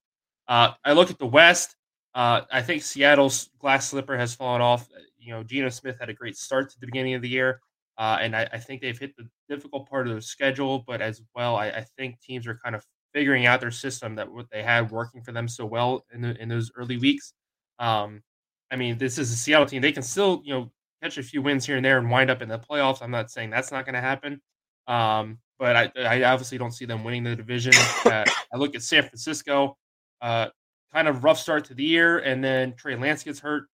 [0.47, 1.75] Uh, I look at the West.
[2.15, 4.89] Uh, I think Seattle's glass slipper has fallen off.
[4.95, 7.61] Uh, you know, Geno Smith had a great start to the beginning of the year,
[7.97, 10.83] uh, and I, I, think they've hit the difficult part of their schedule.
[10.87, 14.31] But as well, I, I, think teams are kind of figuring out their system that
[14.31, 17.33] what they had working for them so well in the, in those early weeks.
[17.77, 18.23] Um,
[18.71, 20.71] I mean, this is a Seattle team; they can still you know
[21.03, 23.03] catch a few wins here and there and wind up in the playoffs.
[23.03, 24.41] I'm not saying that's not going to happen.
[24.87, 27.73] Um, but I, I, obviously don't see them winning the division.
[28.05, 29.77] Uh, I look at San Francisco.
[30.21, 30.47] Uh,
[30.91, 33.67] kind of rough start to the year, and then Trey Lance gets hurt.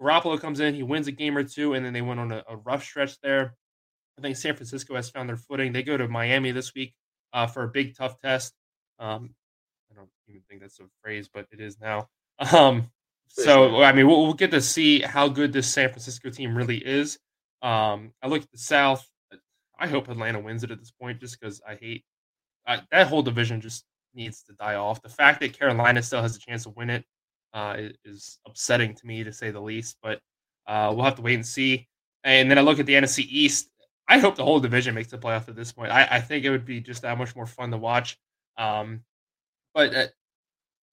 [0.00, 2.42] Garoppolo comes in, he wins a game or two, and then they went on a,
[2.48, 3.54] a rough stretch there.
[4.18, 5.72] I think San Francisco has found their footing.
[5.72, 6.94] They go to Miami this week
[7.32, 8.52] uh, for a big, tough test.
[8.98, 9.34] Um,
[9.90, 12.08] I don't even think that's a phrase, but it is now.
[12.52, 12.90] Um,
[13.26, 16.78] so, I mean, we'll, we'll, get to see how good this San Francisco team really
[16.78, 17.18] is.
[17.62, 19.06] Um, I look at the South.
[19.78, 22.04] I hope Atlanta wins it at this point, just because I hate
[22.66, 23.60] I, that whole division.
[23.60, 25.02] Just needs to die off.
[25.02, 27.04] The fact that Carolina still has a chance to win it
[27.54, 29.96] uh, is upsetting to me, to say the least.
[30.02, 30.20] But
[30.66, 31.88] uh, we'll have to wait and see.
[32.24, 33.70] And then I look at the NFC East.
[34.08, 35.92] I hope the whole division makes the playoff at this point.
[35.92, 38.18] I, I think it would be just that much more fun to watch.
[38.56, 39.02] Um,
[39.74, 40.06] but uh,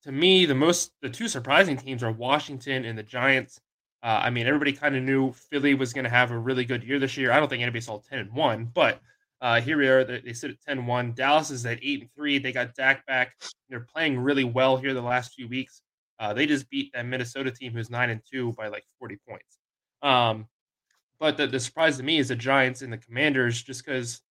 [0.04, 3.60] to me, the most the two surprising teams are Washington and the Giants.
[4.06, 6.84] Uh, I mean, everybody kind of knew Philly was going to have a really good
[6.84, 7.32] year this year.
[7.32, 9.02] I don't think anybody saw ten and one, but
[9.42, 10.04] uh, here we are.
[10.04, 11.14] They sit at 10 1.
[11.14, 12.40] Dallas is at 8 and 3.
[12.40, 13.36] They got Dak back.
[13.70, 15.82] They're playing really well here the last few weeks.
[16.20, 19.60] Uh, they just beat that Minnesota team who's 9 and 2 by like 40 points.
[20.02, 20.48] Um,
[21.20, 24.22] but the, the surprise to me is the Giants and the Commanders, just because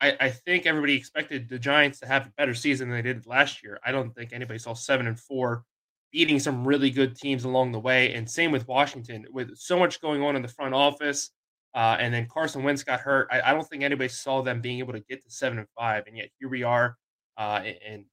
[0.00, 3.26] I, I think everybody expected the Giants to have a better season than they did
[3.26, 3.80] last year.
[3.84, 5.64] I don't think anybody saw 7 and 4
[6.12, 8.14] beating some really good teams along the way.
[8.14, 11.30] And same with Washington, with so much going on in the front office
[11.74, 13.28] uh, and then Carson Wentz got hurt.
[13.30, 16.04] I, I, don't think anybody saw them being able to get to seven and five,
[16.06, 16.96] and yet here we are.
[17.38, 18.04] Uh, and, and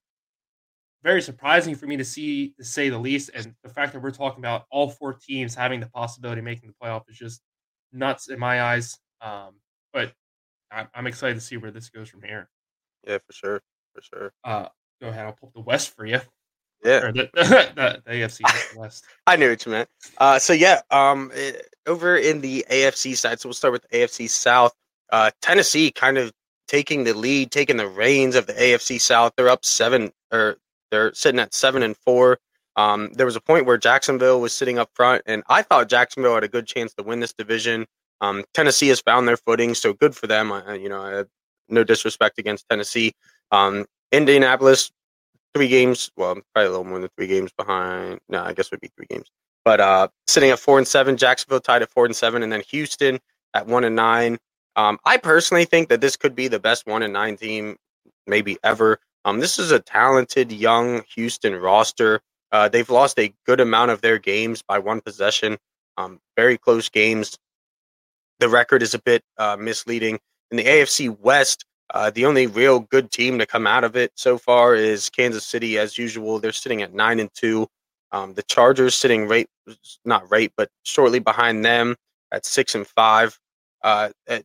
[1.04, 3.32] very surprising for me to see, to say the least.
[3.34, 6.70] And the fact that we're talking about all four teams having the possibility of making
[6.70, 7.42] the playoff is just
[7.92, 8.98] nuts in my eyes.
[9.22, 9.56] Um,
[9.92, 10.14] but
[10.72, 12.50] I, am excited to see where this goes from here.
[13.08, 13.62] Yeah, for sure,
[13.96, 14.34] for sure.
[14.44, 14.68] Uh,
[15.02, 15.26] go ahead.
[15.26, 16.20] I'll pull the West for you.
[16.84, 19.06] Yeah, the, the, the, AFC West.
[19.26, 19.90] I knew what you meant.
[20.18, 23.90] Uh, so yeah, um, it, eh, over in the AFC side, so we'll start with
[23.92, 24.74] AFC South.
[25.12, 26.32] Uh, Tennessee kind of
[26.68, 29.34] taking the lead, taking the reins of the AFC South.
[29.38, 30.58] They're up seven, or
[30.92, 32.40] they're sitting at seven and four.
[32.76, 36.36] Um, there was a point where Jacksonville was sitting up front, and I thought Jacksonville
[36.36, 37.88] had a good chance to win this division.
[38.22, 40.52] Um, Tennessee has found their footing, so good for them.
[40.52, 41.24] I, you know, I
[41.70, 43.14] no disrespect against Tennessee.
[43.52, 44.92] Um, Indianapolis
[45.54, 46.10] three games.
[46.18, 48.20] Well, I'm probably a little more than three games behind.
[48.30, 49.28] No, I guess it would be three games.
[49.66, 52.64] But uh, sitting at four and seven, Jacksonville tied at four and seven, and then
[52.70, 53.20] Houston
[53.54, 54.38] at one and nine.
[54.76, 57.78] Um, I personally think that this could be the best one and nine team
[58.28, 59.00] maybe ever.
[59.26, 62.22] Um, this is a talented young Houston roster.
[62.52, 65.58] Uh, they've lost a good amount of their games by one possession.
[65.98, 67.38] Um, very close games.
[68.40, 70.20] The record is a bit uh, misleading.
[70.52, 74.12] In the AFC West, uh, the only real good team to come out of it
[74.16, 76.40] so far is Kansas City, as usual.
[76.40, 77.68] They're sitting at nine and two.
[78.12, 79.48] Um, the Chargers sitting right,
[80.06, 81.96] not right, but shortly behind them
[82.32, 83.38] at six and five.
[83.84, 84.44] Uh, at,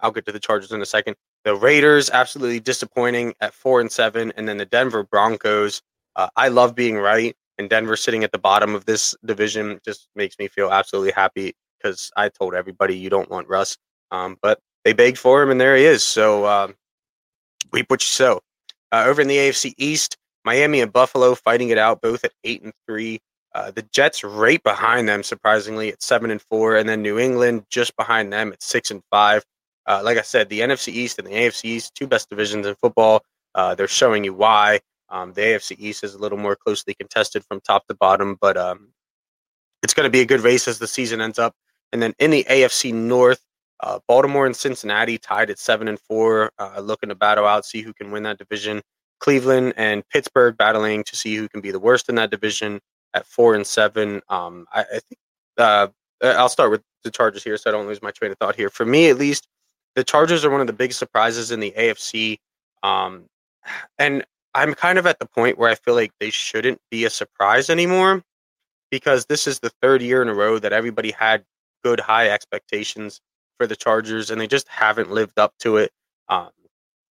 [0.00, 1.16] I'll get to the Chargers in a second.
[1.44, 5.82] The Raiders absolutely disappointing at four and seven, and then the Denver Broncos.
[6.16, 10.08] Uh, I love being right, and Denver sitting at the bottom of this division just
[10.16, 13.76] makes me feel absolutely happy because I told everybody you don't want Russ,
[14.10, 16.02] um, but they begged for him, and there he is.
[16.02, 16.68] So uh,
[17.74, 18.40] reap what you sow.
[18.90, 22.62] Uh, over in the AFC East, Miami and Buffalo fighting it out, both at eight
[22.62, 23.20] and three.
[23.54, 27.64] Uh, the Jets right behind them, surprisingly, at seven and four, and then New England
[27.68, 29.44] just behind them at six and five.
[29.86, 32.74] Uh, like I said, the NFC East and the AFC East, two best divisions in
[32.76, 33.22] football.
[33.54, 34.80] Uh, they're showing you why.
[35.10, 38.56] Um, the AFC East is a little more closely contested from top to bottom, but
[38.56, 38.88] um,
[39.82, 41.54] it's going to be a good race as the season ends up.
[41.92, 43.42] And then in the AFC North,
[43.80, 47.82] uh, Baltimore and Cincinnati tied at seven and four, uh, looking to battle out, see
[47.82, 48.82] who can win that division.
[49.20, 52.80] Cleveland and Pittsburgh battling to see who can be the worst in that division
[53.14, 54.20] at four and seven.
[54.28, 55.18] Um, I, I think
[55.58, 55.88] uh,
[56.22, 58.70] I'll start with the Chargers here, so I don't lose my train of thought here.
[58.70, 59.46] For me, at least,
[59.94, 62.38] the Chargers are one of the big surprises in the AFC.
[62.82, 63.26] Um,
[63.98, 67.10] and I'm kind of at the point where I feel like they shouldn't be a
[67.10, 68.22] surprise anymore
[68.90, 71.44] because this is the third year in a row that everybody had
[71.84, 73.20] good high expectations
[73.58, 75.92] for the Chargers and they just haven't lived up to it.
[76.28, 76.50] Um,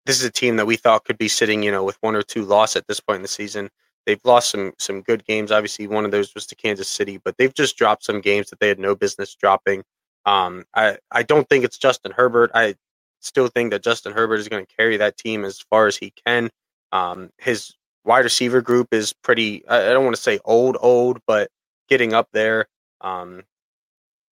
[0.07, 2.23] this is a team that we thought could be sitting, you know, with one or
[2.23, 3.69] two loss at this point in the season.
[4.07, 5.53] They've lost some some good games.
[5.53, 8.59] Obviously, one of those was to Kansas City, but they've just dropped some games that
[8.59, 9.85] they had no business dropping.
[10.25, 12.51] Um, I I don't think it's Justin Herbert.
[12.55, 12.77] I
[13.21, 16.15] still think that Justin Herbert is going to carry that team as far as he
[16.27, 16.49] can.
[16.91, 17.75] Um, his
[18.05, 19.67] wide receiver group is pretty.
[19.69, 21.51] I, I don't want to say old, old, but
[21.89, 22.67] getting up there.
[23.03, 23.43] Um,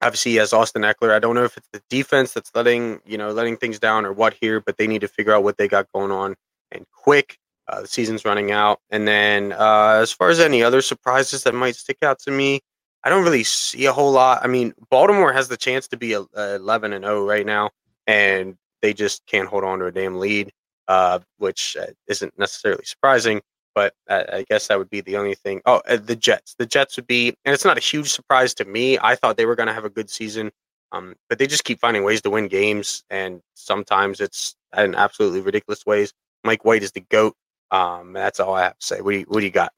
[0.06, 1.12] obviously, he has Austin Ekeler.
[1.12, 4.12] I don't know if it's the defense that's letting you know letting things down or
[4.12, 6.36] what here, but they need to figure out what they got going on
[6.70, 7.38] and quick.
[7.68, 11.54] Uh, the season's running out, and then uh, as far as any other surprises that
[11.54, 12.60] might stick out to me,
[13.02, 14.44] I don't really see a whole lot.
[14.44, 17.70] I mean, Baltimore has the chance to be a, a 11 and 0 right now,
[18.06, 20.52] and they just can't hold on to a damn lead,
[20.86, 23.40] uh, which uh, isn't necessarily surprising.
[23.76, 25.60] But I, I, guess that would be the only thing.
[25.66, 26.54] Oh, uh, the Jets.
[26.58, 28.98] The Jets would be, and it's not a huge surprise to me.
[29.02, 30.50] I thought they were going to have a good season,
[30.92, 35.42] um, but they just keep finding ways to win games, and sometimes it's in absolutely
[35.42, 36.14] ridiculous ways.
[36.42, 37.36] Mike White is the goat.
[37.70, 39.02] Um, that's all I have to say.
[39.02, 39.72] What do you, what do you got?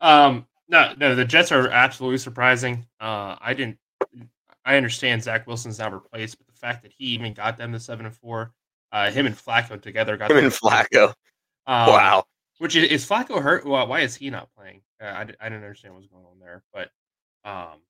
[0.00, 2.86] Um, no, no, the Jets are absolutely surprising.
[3.00, 3.78] Uh, I didn't.
[4.64, 7.80] I understand Zach Wilson's now replaced, but the fact that he even got them to
[7.80, 8.52] seven and four,
[8.92, 11.08] uh, him and Flacco together got him and Flacco.
[11.66, 12.24] Um, wow.
[12.58, 13.66] Which is, is Flacco hurt?
[13.66, 14.80] Well, why is he not playing?
[15.00, 16.90] Uh, I, I didn't understand what's going on there, but
[17.44, 17.80] um,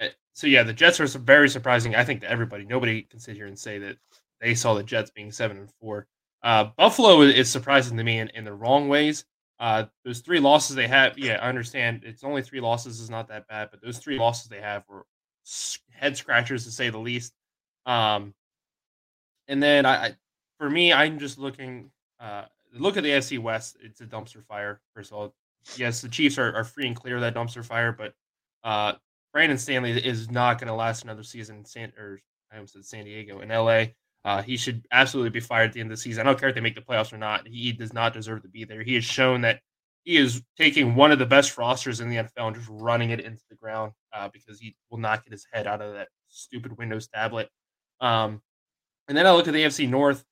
[0.00, 1.94] eh, so yeah, the Jets are very surprising.
[1.94, 3.96] I think to everybody, nobody can sit here and say that
[4.40, 6.06] they saw the Jets being seven and four.
[6.42, 9.24] Uh, Buffalo is surprising to me in, in the wrong ways.
[9.60, 12.02] Uh, those three losses they have, yeah, I understand.
[12.04, 15.06] It's only three losses is not that bad, but those three losses they have were
[15.90, 17.32] head scratchers to say the least.
[17.86, 18.34] Um,
[19.48, 20.16] and then I, I
[20.58, 21.90] for me, I'm just looking.
[22.20, 23.76] Uh, look at the FC West.
[23.80, 24.80] It's a dumpster fire.
[24.94, 25.34] First of all,
[25.76, 28.12] yes, the Chiefs are, are free and clear of that dumpster fire, but
[28.62, 28.94] uh,
[29.32, 32.20] Brandon Staley is not going to last another season in San or
[32.52, 33.86] I almost said San Diego in LA.
[34.24, 36.20] Uh, he should absolutely be fired at the end of the season.
[36.20, 37.46] I don't care if they make the playoffs or not.
[37.46, 38.82] He does not deserve to be there.
[38.82, 39.60] He has shown that
[40.04, 43.20] he is taking one of the best rosters in the NFL and just running it
[43.20, 46.78] into the ground uh, because he will not get his head out of that stupid
[46.78, 47.48] Windows tablet.
[48.00, 48.40] Um,
[49.08, 50.24] and then I look at the AFC North.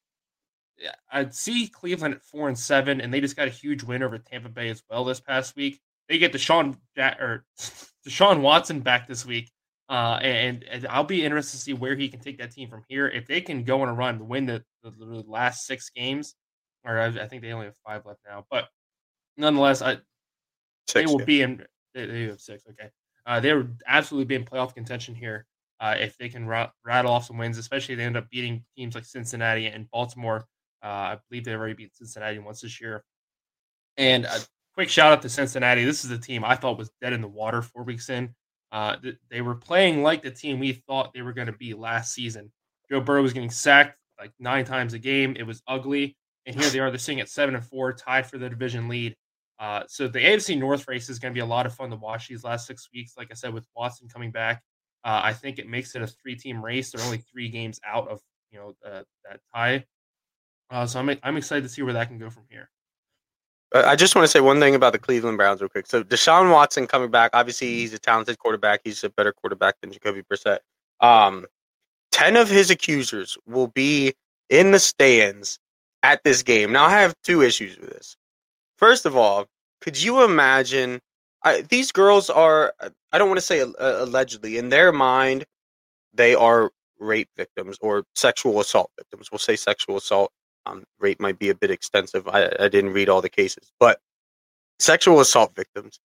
[1.10, 4.18] I'd see Cleveland at four and seven, and they just got a huge win over
[4.18, 5.80] Tampa Bay as well this past week.
[6.08, 7.44] They get Deshaun or
[8.06, 9.50] Deshaun Watson back this week.
[9.88, 12.82] Uh, and, and, I'll be interested to see where he can take that team from
[12.88, 13.08] here.
[13.08, 16.34] If they can go on a run, win the, the, the last six games,
[16.84, 18.68] or I, I, think they only have five left now, but
[19.36, 19.98] nonetheless, I,
[20.94, 21.24] they will yeah.
[21.26, 21.66] be in.
[21.94, 22.64] They, they, have six.
[22.70, 22.88] Okay,
[23.26, 25.46] uh, they would absolutely be in playoff contention here
[25.80, 28.64] uh, if they can ra- rattle off some wins, especially if they end up beating
[28.76, 30.46] teams like Cincinnati and Baltimore.
[30.82, 33.04] Uh, I believe they've already beat Cincinnati once this year.
[33.96, 34.38] And a
[34.74, 35.84] quick shout out to Cincinnati.
[35.84, 38.34] This is a team I thought was dead in the water four weeks in.
[38.72, 41.74] Uh, th- they were playing like the team we thought they were going to be
[41.74, 42.50] last season.
[42.90, 45.36] Joe Burrow was getting sacked like nine times a game.
[45.38, 46.16] It was ugly,
[46.46, 46.90] and here they are.
[46.90, 49.14] They're sitting at seven and four, tied for the division lead.
[49.58, 51.96] Uh, so the AFC North race is going to be a lot of fun to
[51.96, 53.14] watch these last six weeks.
[53.16, 54.62] Like I said, with Watson coming back,
[55.04, 56.90] Uh, I think it makes it a three-team race.
[56.92, 58.20] They're only three games out of
[58.50, 59.84] you know uh, that tie.
[60.70, 62.70] Uh, so I'm I'm excited to see where that can go from here.
[63.74, 65.86] I just want to say one thing about the Cleveland Browns real quick.
[65.86, 67.30] So Deshaun Watson coming back.
[67.32, 68.80] Obviously, he's a talented quarterback.
[68.84, 70.58] He's a better quarterback than Jacoby Brissett.
[71.00, 71.46] Um,
[72.10, 74.12] ten of his accusers will be
[74.50, 75.58] in the stands
[76.02, 76.72] at this game.
[76.72, 78.16] Now, I have two issues with this.
[78.76, 79.46] First of all,
[79.80, 81.00] could you imagine?
[81.44, 82.74] I, these girls are,
[83.12, 85.44] I don't want to say uh, allegedly, in their mind,
[86.12, 89.30] they are rape victims or sexual assault victims.
[89.32, 90.30] We'll say sexual assault.
[90.66, 92.28] Um, rape might be a bit extensive.
[92.28, 94.00] I, I didn't read all the cases, but
[94.78, 95.98] sexual assault victims.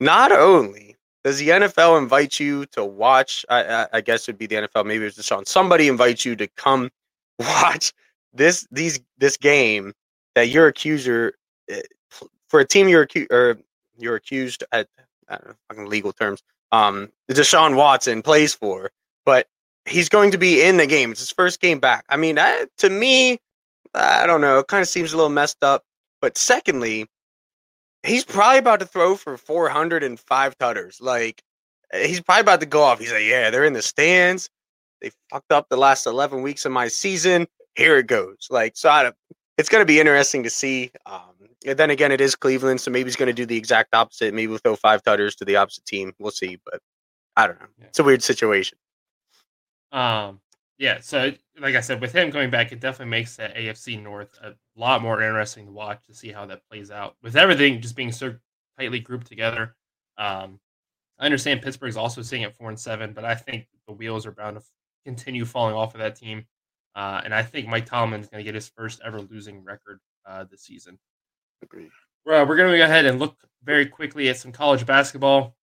[0.00, 4.38] Not only does the NFL invite you to watch, I, I, I guess it would
[4.38, 5.46] be the NFL, maybe it's Deshaun.
[5.46, 6.90] Somebody invites you to come
[7.38, 7.92] watch
[8.32, 9.92] this these this game
[10.34, 11.34] that your accuser
[11.68, 11.82] eh,
[12.48, 13.58] for a team you're accused or
[13.98, 14.88] you're accused at
[15.28, 16.42] I don't know, fucking legal terms.
[16.72, 18.90] Um, Deshaun Watson plays for,
[19.24, 19.46] but
[19.86, 21.10] he's going to be in the game.
[21.12, 22.04] It's his first game back.
[22.08, 23.38] I mean, that, to me,
[23.94, 24.58] I don't know.
[24.58, 25.84] It kind of seems a little messed up.
[26.20, 27.06] But secondly,
[28.02, 31.00] he's probably about to throw for 405 tutters.
[31.00, 31.42] Like,
[31.92, 32.98] he's probably about to go off.
[32.98, 34.48] He's like, yeah, they're in the stands.
[35.00, 37.46] They fucked up the last 11 weeks of my season.
[37.74, 38.48] Here it goes.
[38.50, 39.12] Like, so I,
[39.56, 40.90] it's going to be interesting to see.
[41.06, 41.20] Um,
[41.66, 44.34] and then again, it is Cleveland, so maybe he's going to do the exact opposite.
[44.34, 46.12] Maybe we'll throw five tutters to the opposite team.
[46.18, 46.80] We'll see, but
[47.36, 47.66] I don't know.
[47.78, 47.86] Yeah.
[47.86, 48.78] It's a weird situation.
[49.92, 50.40] Um,
[50.80, 50.98] yeah.
[51.02, 54.54] So, like I said, with him coming back, it definitely makes the AFC North a
[54.76, 57.16] lot more interesting to watch to see how that plays out.
[57.22, 58.34] With everything just being so
[58.78, 59.76] tightly grouped together,
[60.16, 60.58] um,
[61.18, 64.32] I understand Pittsburgh's also sitting at four and seven, but I think the wheels are
[64.32, 64.62] bound to
[65.04, 66.46] continue falling off of that team.
[66.96, 70.00] Uh, and I think Mike Tomlin is going to get his first ever losing record
[70.26, 70.98] uh, this season.
[71.62, 71.90] Agreed.
[72.24, 75.54] Well, we're going to go ahead and look very quickly at some college basketball.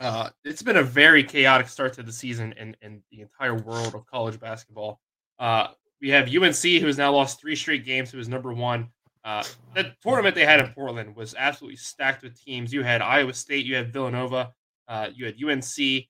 [0.00, 3.94] Uh, it's been a very chaotic start to the season and, in the entire world
[3.94, 5.00] of college basketball.
[5.38, 5.68] Uh,
[6.00, 8.88] we have UNC, who has now lost three straight games, who is number one.
[9.24, 12.72] Uh, the tournament they had in Portland was absolutely stacked with teams.
[12.72, 14.52] You had Iowa State, you had Villanova,
[14.88, 16.06] uh, you had UNC,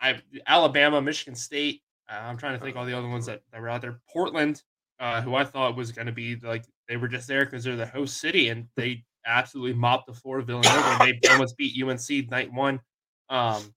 [0.00, 1.82] I, Alabama, Michigan State.
[2.08, 4.00] Uh, I'm trying to think all the other ones that, that were out there.
[4.12, 4.62] Portland,
[5.00, 7.76] uh, who I thought was going to be like they were just there because they're
[7.76, 10.98] the host city, and they absolutely mopped the floor of Villanova.
[11.00, 12.80] they almost beat UNC night one.
[13.28, 13.74] Um,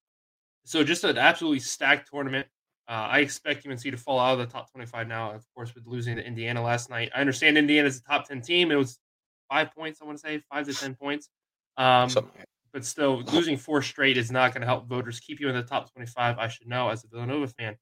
[0.63, 2.47] so just an absolutely stacked tournament.
[2.87, 5.87] Uh, I expect UNC to fall out of the top 25 now, of course, with
[5.87, 7.11] losing to Indiana last night.
[7.15, 8.71] I understand Indiana is a top 10 team.
[8.71, 8.99] It was
[9.49, 11.29] five points, I want to say, five to 10 points.
[11.77, 12.09] Um,
[12.73, 15.63] but still, losing four straight is not going to help voters keep you in the
[15.63, 16.37] top 25.
[16.37, 17.75] I should know as a Villanova fan.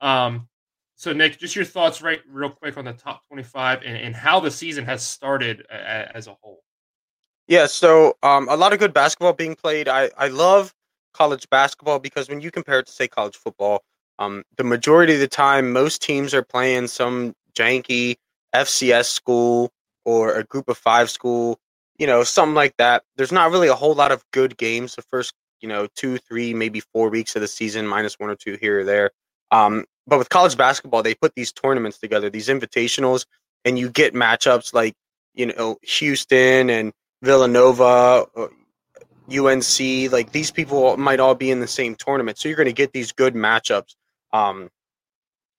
[0.00, 0.48] Um,
[0.96, 4.40] so, Nick, just your thoughts, right, real quick on the top 25 and, and how
[4.40, 6.62] the season has started as a whole.
[7.50, 9.88] Yeah, so um, a lot of good basketball being played.
[9.88, 10.72] I, I love
[11.12, 13.82] college basketball because when you compare it to, say, college football,
[14.20, 18.18] um, the majority of the time, most teams are playing some janky
[18.54, 19.72] FCS school
[20.04, 21.58] or a group of five school,
[21.98, 23.02] you know, something like that.
[23.16, 26.54] There's not really a whole lot of good games the first, you know, two, three,
[26.54, 29.10] maybe four weeks of the season, minus one or two here or there.
[29.50, 33.26] Um, but with college basketball, they put these tournaments together, these invitationals,
[33.64, 34.94] and you get matchups like,
[35.34, 36.92] you know, Houston and
[37.22, 38.26] Villanova,
[39.30, 39.80] UNC.
[39.80, 42.72] Uh, like these people might all be in the same tournament, so you're going to
[42.72, 43.94] get these good matchups.
[44.32, 44.70] Um,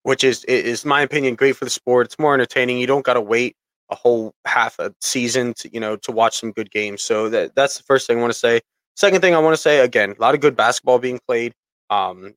[0.03, 2.07] which is is my opinion great for the sport.
[2.07, 2.79] It's more entertaining.
[2.79, 3.55] You don't got to wait
[3.89, 7.01] a whole half a season to you know to watch some good games.
[7.03, 8.61] So that that's the first thing I want to say.
[8.95, 11.53] Second thing I want to say again, a lot of good basketball being played.
[11.89, 12.35] Um,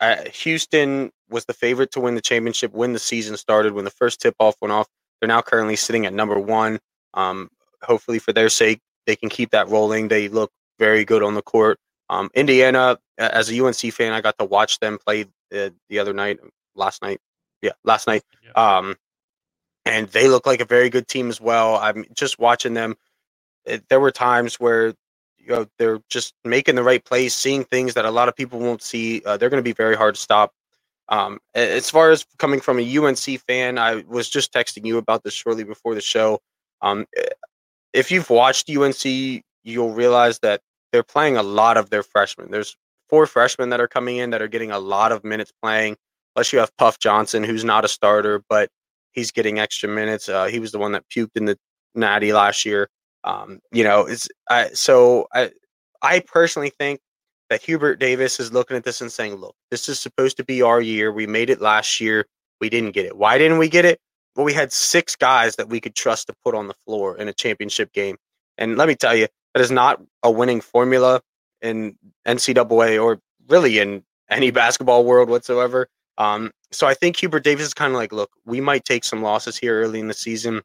[0.00, 3.72] uh, Houston was the favorite to win the championship when the season started.
[3.72, 4.88] When the first tip off went off,
[5.20, 6.78] they're now currently sitting at number one.
[7.14, 7.50] Um,
[7.82, 10.08] hopefully, for their sake, they can keep that rolling.
[10.08, 11.78] They look very good on the court.
[12.08, 16.12] Um, Indiana, as a UNC fan, I got to watch them play uh, the other
[16.12, 16.40] night,
[16.74, 17.20] last night.
[17.62, 18.22] Yeah, last night.
[18.44, 18.78] Yeah.
[18.78, 18.96] Um,
[19.84, 21.76] and they look like a very good team as well.
[21.76, 22.96] I'm just watching them.
[23.64, 24.94] It, there were times where
[25.38, 28.60] you know they're just making the right plays, seeing things that a lot of people
[28.60, 29.22] won't see.
[29.24, 30.52] Uh, they're going to be very hard to stop.
[31.08, 35.24] Um, as far as coming from a UNC fan, I was just texting you about
[35.24, 36.40] this shortly before the show.
[36.80, 37.06] Um,
[37.92, 39.04] if you've watched UNC,
[39.64, 40.60] you'll realize that
[40.92, 42.50] they're playing a lot of their freshmen.
[42.50, 42.76] There's
[43.08, 45.96] four freshmen that are coming in that are getting a lot of minutes playing.
[46.34, 48.70] Unless you have Puff Johnson, who's not a starter, but
[49.12, 50.28] he's getting extra minutes.
[50.28, 51.58] Uh, he was the one that puked in the
[51.94, 52.88] Natty last year.
[53.24, 55.50] Um, you know, it's I, so I
[56.00, 57.00] I personally think
[57.50, 60.62] that Hubert Davis is looking at this and saying, "Look, this is supposed to be
[60.62, 61.12] our year.
[61.12, 62.26] We made it last year.
[62.60, 63.16] We didn't get it.
[63.16, 64.00] Why didn't we get it?
[64.34, 67.28] Well, we had six guys that we could trust to put on the floor in
[67.28, 68.16] a championship game.
[68.58, 71.20] And let me tell you, that is not a winning formula
[71.60, 75.88] in NCAA or really in any basketball world whatsoever.
[76.18, 79.22] Um, so I think Hubert Davis is kind of like, look, we might take some
[79.22, 80.62] losses here early in the season,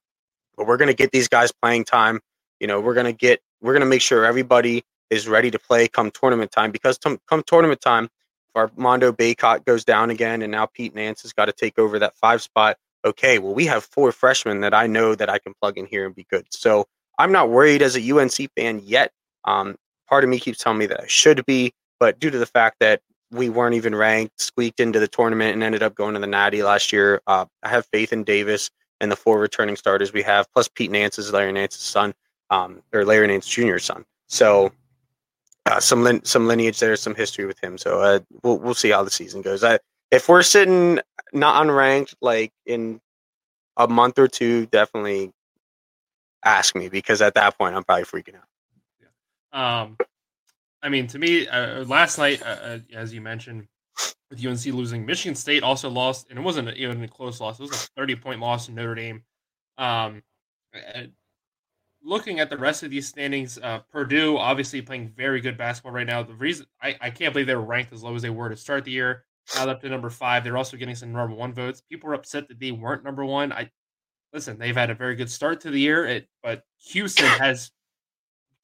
[0.56, 2.20] but we're going to get these guys playing time.
[2.60, 5.60] You know, we're going to get, we're going to make sure everybody is ready to
[5.60, 10.42] play come tournament time because t- come tournament time, if Armando Bacot goes down again
[10.42, 12.78] and now Pete Nance has got to take over that five spot.
[13.08, 16.06] Okay, well, we have four freshmen that I know that I can plug in here
[16.06, 16.46] and be good.
[16.50, 16.86] So
[17.18, 19.14] I'm not worried as a UNC fan yet.
[19.46, 19.78] Um,
[20.10, 22.80] part of me keeps telling me that I should be, but due to the fact
[22.82, 23.00] that
[23.32, 26.64] we weren't even ranked, squeaked into the tournament, and ended up going to the Natty
[26.64, 27.22] last year.
[27.28, 30.92] Uh, I have faith in Davis and the four returning starters we have, plus Pete
[30.92, 32.14] Nance's Larry Nance's son,
[32.50, 34.04] um, or Larry Nance Jr.'s son.
[34.28, 34.74] So
[35.66, 37.78] uh, some lin- some lineage there, some history with him.
[37.78, 39.64] So uh, we'll we'll see how the season goes.
[39.64, 39.80] I,
[40.12, 41.00] if we're sitting
[41.34, 43.02] not unranked like in
[43.76, 45.32] a month or two, definitely
[46.44, 48.48] ask me because at that point I'm probably freaking out.
[49.54, 49.82] Yeah.
[49.82, 49.98] Um,
[50.82, 53.68] I mean, to me, uh, last night, uh, uh as you mentioned,
[54.30, 57.60] with UNC losing, Michigan State also lost, and it wasn't even a close loss.
[57.60, 59.24] It was a 30 point loss in Notre Dame.
[59.78, 60.24] Um,
[62.04, 66.08] looking at the rest of these standings, uh, Purdue obviously playing very good basketball right
[66.08, 66.24] now.
[66.24, 68.58] The reason I, I can't believe they were ranked as low as they were to
[68.58, 69.24] start the year.
[69.56, 70.44] Now up to number five.
[70.44, 71.82] They're also getting some number one votes.
[71.90, 73.52] People are upset that they weren't number one.
[73.52, 73.70] I
[74.34, 74.58] listen.
[74.58, 77.72] They've had a very good start to the year, it, but Houston has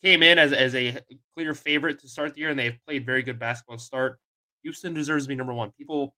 [0.03, 0.99] came in as, as a
[1.36, 4.19] clear favorite to start the year, and they've played very good basketball to start.
[4.63, 5.71] Houston deserves to be number one.
[5.77, 6.13] People,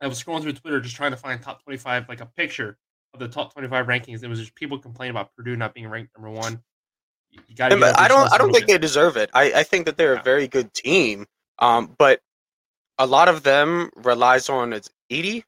[0.00, 2.78] I was scrolling through Twitter just trying to find top 25, like a picture
[3.14, 4.22] of the top 25 rankings.
[4.22, 6.62] It was just people complaining about Purdue not being ranked number one.
[7.30, 8.32] You got I don't.
[8.32, 9.30] I don't think they deserve it.
[9.32, 10.20] I, I think that they're yeah.
[10.20, 11.26] a very good team.
[11.58, 12.20] Um, but
[12.98, 15.44] a lot of them relies on it's Edey,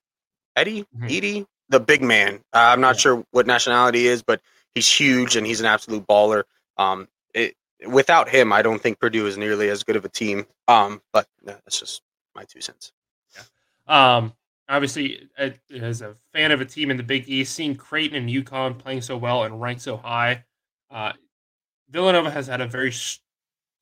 [0.56, 1.06] Eddie, mm-hmm.
[1.06, 2.36] Edey, the big man.
[2.52, 3.00] Uh, I'm not yeah.
[3.00, 4.40] sure what nationality he is, but
[4.74, 6.44] he's huge and he's an absolute baller.
[6.76, 7.54] Um, it,
[7.86, 10.46] without him, I don't think Purdue is nearly as good of a team.
[10.68, 12.02] Um, but no, that's just
[12.34, 12.92] my two cents.
[13.34, 14.16] Yeah.
[14.16, 14.34] Um,
[14.68, 18.78] obviously, as a fan of a team in the Big East, seeing Creighton and UConn
[18.78, 20.44] playing so well and ranked so high,
[20.90, 21.12] uh,
[21.90, 22.92] Villanova has had a very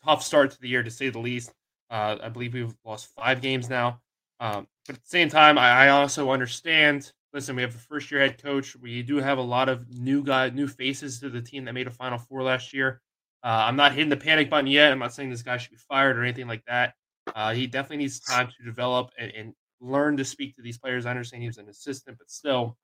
[0.05, 1.53] tough start to the year, to say the least.
[1.93, 4.01] Uh, I believe we've lost five games now.
[4.41, 7.13] Um, but at the same time, I, I, also understand.
[7.35, 8.75] Listen, we have a first-year head coach.
[8.75, 11.87] We do have a lot of new guy, new faces to the team that made
[11.87, 13.03] a Final Four last year.
[13.45, 14.91] Uh, I'm not hitting the panic button yet.
[14.91, 16.95] I'm not saying this guy should be fired or anything like that.
[17.35, 21.07] Uh, he definitely needs time to develop and, and, learn to speak to these players.
[21.07, 22.77] I understand he was an assistant, but still,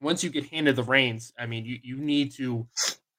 [0.00, 2.66] once you get handed the reins, I mean, you, you need to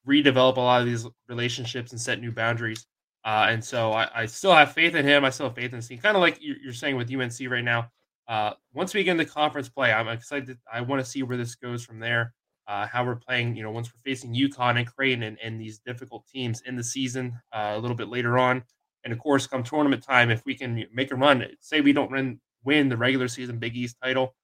[0.07, 2.87] redevelop a lot of these relationships and set new boundaries.
[3.23, 5.23] Uh, and so I, I, still have faith in him.
[5.23, 5.99] I still have faith in the team.
[5.99, 7.91] Kind of like you're, you're, saying with UNC right now.
[8.27, 10.57] Uh, once we get into conference play, I'm excited.
[10.71, 12.33] I want to see where this goes from there
[12.71, 15.79] uh, how we're playing, you know, once we're facing UConn and Creighton and, and these
[15.79, 18.63] difficult teams in the season uh, a little bit later on.
[19.03, 22.11] And of course, come tournament time, if we can make a run, say we don't
[22.11, 24.35] win, win the regular season Big East title,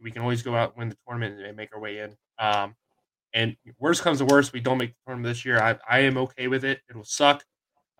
[0.00, 2.16] we can always go out win the tournament and make our way in.
[2.38, 2.76] Um,
[3.34, 5.60] and worst comes to worst, we don't make the tournament this year.
[5.60, 6.82] I, I am okay with it.
[6.88, 7.42] It'll suck.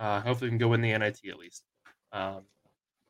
[0.03, 1.63] Uh, hopefully, we can go win the NIT at least.
[2.11, 2.43] Um,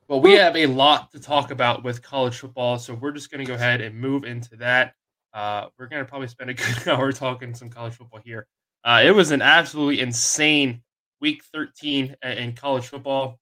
[0.08, 3.42] but we have a lot to talk about with college football, so we're just going
[3.42, 4.92] to go ahead and move into that.
[5.32, 8.46] Uh, we're going to probably spend a good hour talking some college football here.
[8.84, 10.82] Uh, it was an absolutely insane
[11.22, 13.38] week 13 in college football.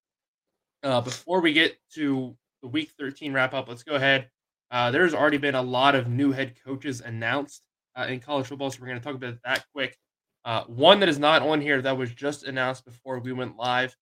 [0.85, 4.31] Uh, before we get to the week 13 wrap up, let's go ahead.
[4.71, 7.63] Uh, there's already been a lot of new head coaches announced
[7.97, 9.99] uh, in college football, so we're going to talk about that quick.
[10.45, 13.95] Uh, one that is not on here that was just announced before we went live.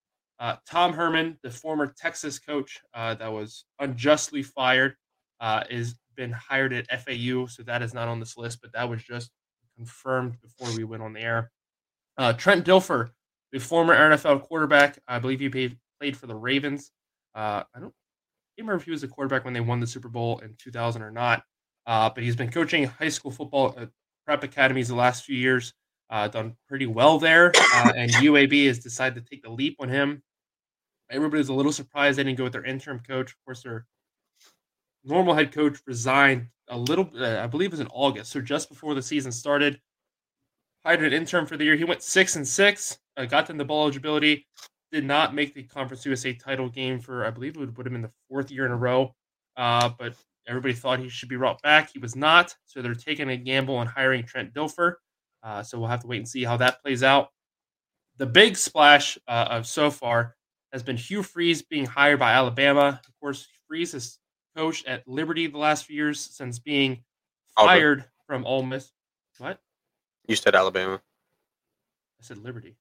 [0.71, 4.95] Tom Herman, the former Texas coach that was unjustly fired,
[5.69, 9.03] is been hired at FAU, so that is not on this list, but that was
[9.03, 9.31] just
[9.77, 11.51] confirmed before we went on the air.
[12.19, 13.11] Uh, Trent Dilfer,
[13.53, 16.91] the former NFL quarterback, I believe he paid, played for the Ravens.
[17.35, 17.95] Uh, I don't
[18.59, 21.13] remember if he was a quarterback when they won the Super Bowl in 2000 or
[21.13, 21.45] not,
[21.87, 23.89] uh, but he's been coaching high school football at
[24.27, 25.73] prep academies the last few years.
[26.11, 29.89] Uh, done pretty well there, uh, and UAB has decided to take the leap on
[29.89, 30.23] him.
[31.11, 33.33] Everybody's a little surprised they didn't go with their interim coach.
[33.33, 33.87] Of course, their
[35.05, 38.69] normal head coach resigned a little, uh, I believe it was in August, so just
[38.69, 39.81] before the season started.
[40.85, 41.77] Hired an intern for the year.
[41.77, 44.47] He went six and six, uh, got them the bowl eligibility,
[44.93, 47.97] did not make the Conference USA title game for, I believe it would put him
[47.97, 49.15] in the fourth year in a row.
[49.57, 50.15] Uh, but
[50.47, 51.91] everybody thought he should be brought back.
[51.93, 54.95] He was not, so they're taking a gamble on hiring Trent Dilfer.
[55.43, 57.29] Uh, so we'll have to wait and see how that plays out.
[58.17, 60.35] The big splash uh, of so far
[60.73, 63.01] has been Hugh Freeze being hired by Alabama.
[63.07, 64.19] Of course, Freeze has
[64.57, 67.05] coached at Liberty the last few years since being
[67.57, 68.91] fired from Ole Miss.
[69.39, 69.61] What?
[70.27, 71.01] You said Alabama.
[72.21, 72.77] I said Liberty.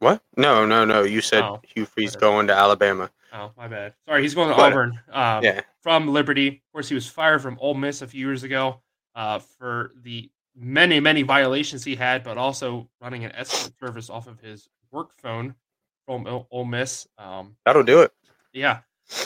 [0.00, 0.22] What?
[0.36, 1.02] No, no, no.
[1.04, 3.10] You said Oh, Hugh Freeze going to Alabama.
[3.32, 3.94] Oh, my bad.
[4.08, 4.72] Sorry, he's going to What?
[4.72, 5.00] Auburn.
[5.12, 5.60] Um, Yeah.
[5.82, 6.48] From Liberty.
[6.48, 8.80] Of course, he was fired from Ole Miss a few years ago
[9.14, 14.26] uh, for the many, many violations he had, but also running an escort service off
[14.26, 15.54] of his work phone
[16.06, 17.06] from Ole- Miss.
[17.18, 18.12] Um, That'll do it.
[18.52, 18.80] yeah.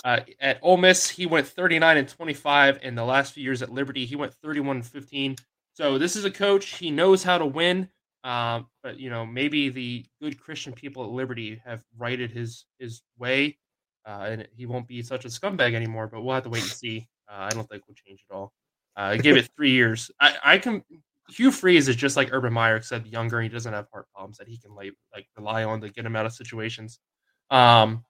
[0.05, 2.78] Uh, at Ole Miss, he went 39 and 25.
[2.83, 5.35] In the last few years at Liberty, he went 31 and 15.
[5.74, 6.76] So this is a coach.
[6.76, 7.89] He knows how to win.
[8.24, 13.03] Um, but you know, maybe the good Christian people at Liberty have righted his his
[13.18, 13.59] way,
[14.07, 16.07] uh, and he won't be such a scumbag anymore.
[16.07, 17.09] But we'll have to wait and see.
[17.28, 18.53] Uh, I don't think we'll change at all.
[18.95, 20.12] Uh, give it three years.
[20.20, 20.85] I, I can.
[21.29, 23.41] Hugh Freeze is just like Urban Meyer, except younger.
[23.41, 26.16] He doesn't have heart problems that he can like like rely on to get him
[26.16, 26.99] out of situations.
[27.51, 28.05] Um,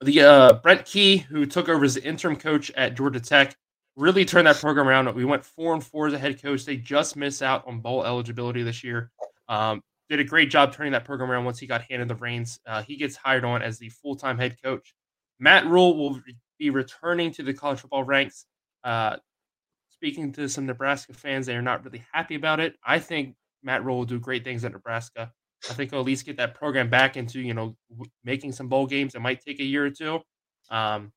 [0.00, 3.54] the uh, Brent Key, who took over as the interim coach at Georgia Tech,
[3.96, 5.14] really turned that program around.
[5.14, 6.64] We went four and four as a head coach.
[6.64, 9.10] They just missed out on bowl eligibility this year.
[9.48, 12.58] Um, did a great job turning that program around once he got handed the reins.
[12.66, 14.94] Uh, he gets hired on as the full time head coach.
[15.38, 16.20] Matt Rhule will
[16.58, 18.46] be returning to the college football ranks.
[18.82, 19.16] Uh,
[20.00, 22.74] speaking to some Nebraska fans, they are not really happy about it.
[22.82, 25.30] I think Matt Rhule will do great things at Nebraska.
[25.68, 28.68] I think he'll at least get that program back into you know w- making some
[28.68, 29.14] bowl games.
[29.14, 30.20] It might take a year or two.
[30.70, 31.12] Um,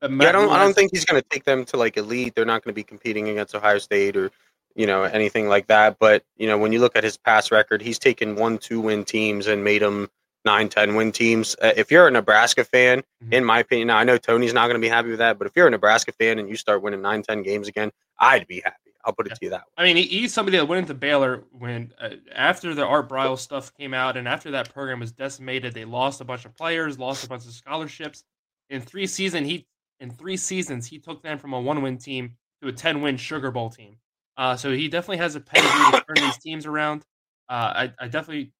[0.00, 0.48] but Yeah, I don't.
[0.50, 2.34] I don't think he's going to take them to like elite.
[2.34, 4.30] They're not going to be competing against Ohio State or
[4.74, 5.98] you know anything like that.
[6.00, 9.04] But you know, when you look at his past record, he's taken one, two win
[9.04, 10.08] teams and made them
[10.46, 11.54] nine, ten win teams.
[11.60, 13.32] Uh, if you're a Nebraska fan, Mhm.
[13.34, 15.46] in my opinion, now I know Tony's not going to be happy with that, but
[15.46, 18.60] if you're a Nebraska fan and you start winning nine, ten games again, I'd be
[18.64, 18.76] happy.
[19.04, 19.34] I'll put it Yeah.
[19.36, 19.72] to you that way.
[19.78, 23.72] I mean, he's somebody that went into Baylor when uh, after the Art Briles stuff
[23.74, 27.24] came out, and after that program was decimated, they lost a bunch of players, lost
[27.24, 28.24] a bunch of scholarships.
[28.68, 29.66] In three season, he
[30.00, 33.16] in three seasons he took them from a one win team to a ten win
[33.16, 33.96] Sugar Bowl team.
[34.36, 37.02] Uh, so he definitely has a pedigree to turn these teams around.
[37.48, 38.52] Uh, I, I definitely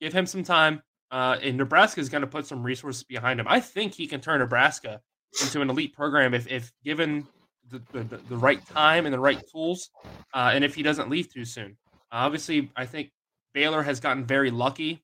[0.00, 0.82] give him some time.
[1.10, 3.46] Uh, and Nebraska is going to put some resources behind him.
[3.48, 5.00] I think he can turn Nebraska
[5.42, 7.26] into an elite program if, if given
[7.70, 9.90] the, the, the right time and the right tools,
[10.34, 11.76] uh, and if he doesn't leave too soon.
[12.12, 13.10] Uh, obviously, I think
[13.54, 15.02] Baylor has gotten very lucky.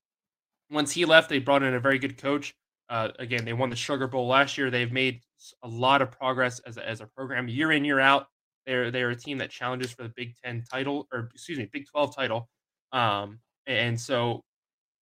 [0.71, 2.55] Once he left, they brought in a very good coach.
[2.89, 4.71] Uh, again, they won the Sugar Bowl last year.
[4.71, 5.21] They've made
[5.62, 8.27] a lot of progress as a, as a program year in year out.
[8.67, 11.87] They're they're a team that challenges for the Big Ten title or excuse me Big
[11.87, 12.49] Twelve title.
[12.93, 14.43] Um, and so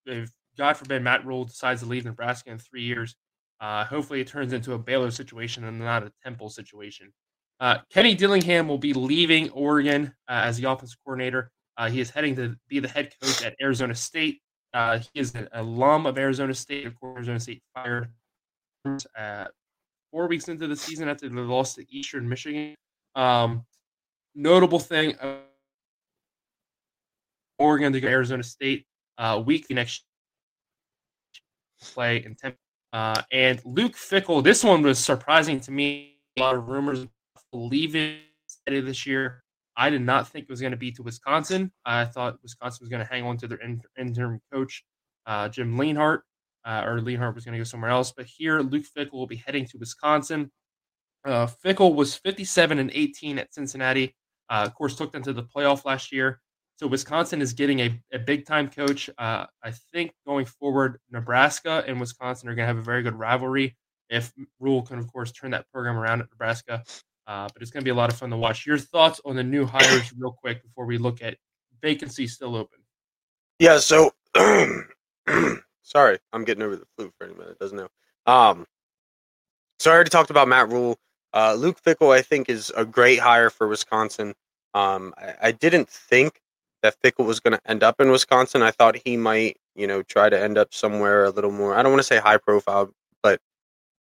[0.06, 3.16] if God forbid Matt Rhule decides to leave Nebraska in three years,
[3.60, 7.12] uh, hopefully it turns into a Baylor situation and not a Temple situation.
[7.60, 11.50] Uh, Kenny Dillingham will be leaving Oregon uh, as the offensive coordinator.
[11.76, 14.40] Uh, he is heading to be the head coach at Arizona State.
[14.72, 16.86] Uh, he is an alum of Arizona State.
[16.86, 18.08] Of course, Arizona State fired
[19.16, 19.44] uh,
[20.10, 22.74] four weeks into the season after they lost to Eastern Michigan.
[23.14, 23.64] Um,
[24.34, 25.36] notable thing: uh,
[27.58, 28.86] Oregon to go to Arizona State
[29.44, 30.04] week next
[31.80, 32.58] play in Temple.
[32.92, 36.18] Uh, and Luke Fickell, this one was surprising to me.
[36.36, 37.06] A lot of rumors
[37.54, 38.18] leaving
[38.66, 39.42] this year.
[39.76, 41.72] I did not think it was going to be to Wisconsin.
[41.84, 44.84] I thought Wisconsin was going to hang on to their in- interim coach,
[45.26, 46.20] uh, Jim Leonhard,
[46.64, 48.12] uh, or Leonhard was going to go somewhere else.
[48.16, 50.50] But here, Luke Fickell will be heading to Wisconsin.
[51.24, 54.14] Uh, Fickell was 57 and 18 at Cincinnati.
[54.48, 56.40] Uh, of course, took them to the playoff last year.
[56.76, 59.08] So Wisconsin is getting a, a big time coach.
[59.16, 63.14] Uh, I think going forward, Nebraska and Wisconsin are going to have a very good
[63.14, 63.76] rivalry.
[64.10, 66.82] If Rhule can, of course, turn that program around at Nebraska,
[67.26, 68.66] uh, but it's going to be a lot of fun to watch.
[68.66, 71.36] Your thoughts on the new hires, real quick, before we look at
[71.82, 72.80] vacancy still open.
[73.58, 74.12] Yeah, so
[75.82, 77.58] sorry, I'm getting over the flu for any minute.
[77.58, 77.88] Doesn't know.
[78.26, 78.66] Um,
[79.78, 80.98] so I already talked about Matt Rhule.
[81.32, 84.34] Uh, Luke Fickell, I think, is a great hire for Wisconsin.
[84.72, 86.40] Um, I, I didn't think
[86.82, 88.62] that Fickell was going to end up in Wisconsin.
[88.62, 91.74] I thought he might, you know, try to end up somewhere a little more.
[91.74, 92.90] I don't want to say high profile,
[93.22, 93.40] but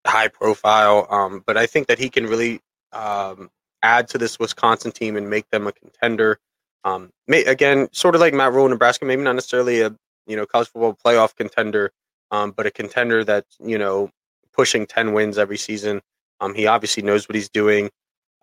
[0.07, 1.07] high profile.
[1.09, 2.61] Um, but I think that he can really
[2.95, 3.51] um,
[3.83, 6.39] add to this Wisconsin team and make them a contender.
[6.85, 9.95] Um, may, again, sort of like Matt Rhule, Nebraska, maybe not necessarily a
[10.27, 11.93] you know college football playoff contender,
[12.31, 14.11] um, but a contender that's you know
[14.53, 16.01] pushing ten wins every season.
[16.41, 17.91] Um, he obviously knows what he's doing.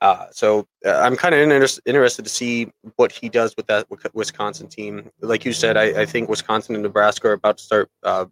[0.02, 3.88] Uh, so uh, I'm kind of inter- interested to see what he does with that
[3.90, 5.12] Wi- Wisconsin team.
[5.22, 8.26] Like you said, I, I think Wisconsin and Nebraska are about to start uh,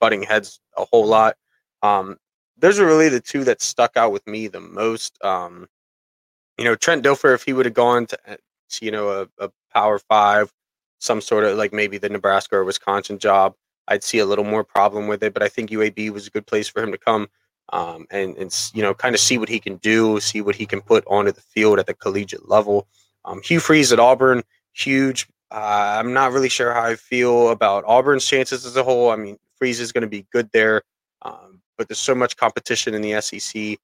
[0.00, 1.36] butting heads a whole lot.
[1.82, 2.16] Um,
[2.58, 5.18] those are really the two that stuck out with me the most.
[5.24, 5.68] Um,
[6.58, 8.36] you know, Trent Dilfer, if he would have gone to, uh,
[8.70, 10.52] to, you know, a, a Power Five,
[10.98, 13.54] some sort of like maybe the Nebraska or Wisconsin job,
[13.88, 15.34] I'd see a little more problem with it.
[15.34, 17.28] But I think UAB was a good place for him to come
[17.72, 20.66] um, and and you know kind of see what he can do, see what he
[20.66, 22.86] can put onto the field at the collegiate level.
[23.24, 24.42] Um, Hugh Freeze at Auburn,
[24.72, 29.10] huge Uh, I'm not really sure how I feel about Auburn's chances as a whole.
[29.10, 30.82] I mean, Freeze is going to be good there,
[31.22, 33.78] um, but there's so much competition in the SEC,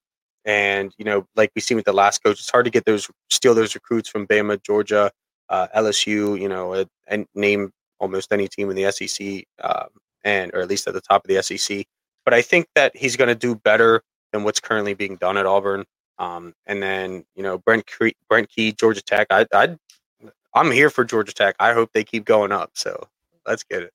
[0.45, 3.11] and you know, like we seen with the last coach, it's hard to get those
[3.31, 5.11] steal those recruits from Bama, Georgia,
[5.49, 6.41] uh, LSU.
[6.41, 9.89] You know, and name almost any team in the SEC, um,
[10.25, 11.87] and or at least at the top of the SEC.
[12.25, 15.47] But I think that he's going to do better than what's currently being done at
[15.47, 15.85] Auburn.
[16.19, 19.29] Um, and then you know Brent Key, Brent Key, Georgia Tech.
[19.31, 19.77] I, I
[20.55, 21.57] I'm here for Georgia Tech.
[21.59, 22.71] I hope they keep going up.
[22.75, 23.09] So
[23.47, 23.93] let's get it.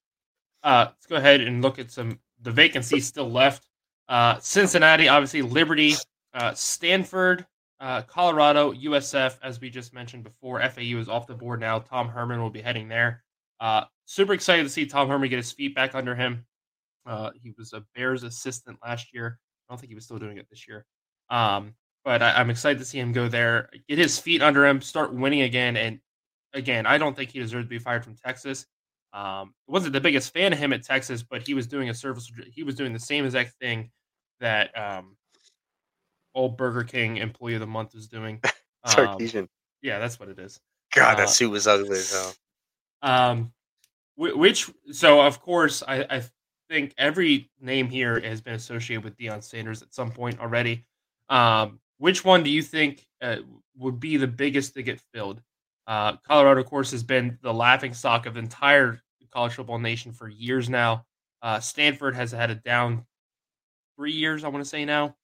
[0.64, 3.67] Uh, let's go ahead and look at some the vacancies still left.
[4.10, 5.96] Uh, Cincinnati, obviously Liberty,
[6.34, 7.46] uh, Stanford,
[7.80, 10.60] uh, Colorado, USF, as we just mentioned before.
[10.70, 11.80] FAU is off the board now.
[11.80, 13.24] Tom Herman will be heading there.
[13.60, 16.46] Uh, super excited to see Tom Herman get his feet back under him.
[17.06, 19.40] Uh, he was a Bears assistant last year.
[19.68, 20.86] I don't think he was still doing it this year.
[21.30, 24.82] Um, but I, am excited to see him go there, get his feet under him,
[24.82, 25.76] start winning again.
[25.76, 26.00] And
[26.54, 28.66] again, I don't think he deserves to be fired from Texas.
[29.14, 32.32] Um, wasn't the biggest fan of him at Texas, but he was doing a service.
[32.52, 33.90] He was doing the same exact thing
[34.40, 35.16] that um,
[36.34, 38.42] old Burger King employee of the month is doing.
[38.96, 39.18] Um,
[39.82, 40.62] yeah, that's what it is.
[40.96, 42.34] God, uh, that suit was ugly hell.
[43.02, 43.52] Um,
[44.16, 46.24] which so of course I, I
[46.70, 50.86] think every name here has been associated with Deion Sanders at some point already.
[51.28, 53.38] Um, which one do you think uh,
[53.78, 55.42] would be the biggest to get filled?
[55.86, 60.12] Uh, Colorado, of course, has been the laughing stock of the entire college football nation
[60.12, 61.06] for years now.
[61.42, 63.06] Uh, Stanford has had a down
[63.98, 65.16] three years, I want to say now.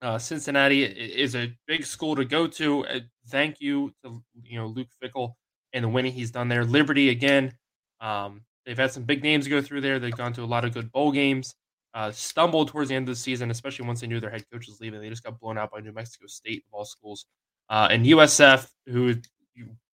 [0.00, 2.86] Uh, Cincinnati is a big school to go to.
[2.86, 5.34] Uh, thank you to you know Luke Fickell
[5.72, 6.64] and the winning he's done there.
[6.64, 7.52] Liberty again.
[8.00, 9.98] Um, they've had some big names go through there.
[9.98, 11.54] They've gone to a lot of good bowl games.
[11.94, 14.66] Uh, stumbled towards the end of the season, especially once they knew their head coach
[14.66, 15.00] was leaving.
[15.00, 17.26] They just got blown out by New Mexico State of all schools.
[17.68, 19.14] Uh, and USF, who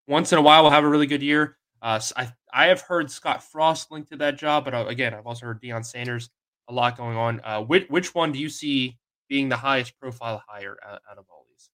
[0.08, 1.58] once in a while will have a really good year.
[1.82, 5.28] Uh, I I have heard Scott Frost linked to that job, but uh, again, I've
[5.28, 6.30] also heard Deion Sanders.
[6.70, 7.42] A lot going on.
[7.44, 8.98] Uh, which which one do you see
[9.28, 11.70] being the highest profile hire out, out of all these?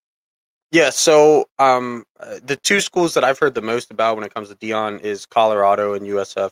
[0.71, 4.33] Yeah, so um, uh, the two schools that I've heard the most about when it
[4.33, 6.49] comes to Deion is Colorado and USF.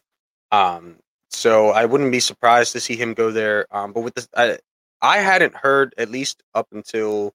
[0.52, 0.98] Um,
[1.30, 3.66] so I wouldn't be surprised to see him go there.
[3.72, 4.60] Um, but with this, I,
[5.02, 7.34] I hadn't heard at least up until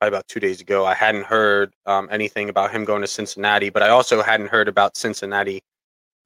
[0.00, 0.84] about two days ago.
[0.84, 4.68] I hadn't heard um, anything about him going to Cincinnati, but I also hadn't heard
[4.68, 5.62] about Cincinnati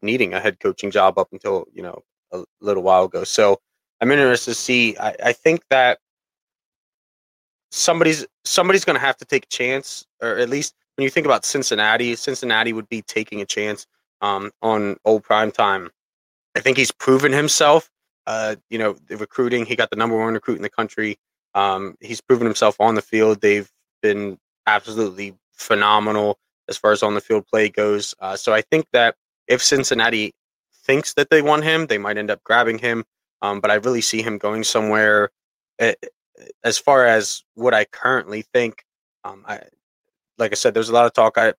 [0.02, 2.02] needing a head coaching job up until you know
[2.32, 3.24] a little while ago.
[3.24, 3.60] So
[4.02, 4.96] I'm interested to see.
[4.98, 5.98] I, I think that
[7.70, 11.24] somebody's somebody's going to have to take a chance, or at least when you think
[11.24, 13.86] about Cincinnati, Cincinnati would be taking a chance
[14.20, 15.88] um, on old prime time.
[16.56, 17.90] I think he's proven himself.
[18.26, 21.16] Uh, you know, the recruiting, he got the number one recruit in the country.
[21.54, 23.40] Um, he's proven himself on the field.
[23.40, 23.70] They've
[24.02, 26.38] been absolutely phenomenal
[26.68, 28.14] as far as on the field play goes.
[28.20, 29.14] Uh, so I think that
[29.46, 30.34] if Cincinnati
[30.84, 33.04] thinks that they want him, they might end up grabbing him.
[33.42, 35.30] Um, but I really see him going somewhere.
[35.78, 35.94] Eh,
[36.64, 38.84] as far as what I currently think,
[39.24, 39.60] um, I,
[40.38, 41.36] like I said, there's a lot of talk.
[41.36, 41.52] I,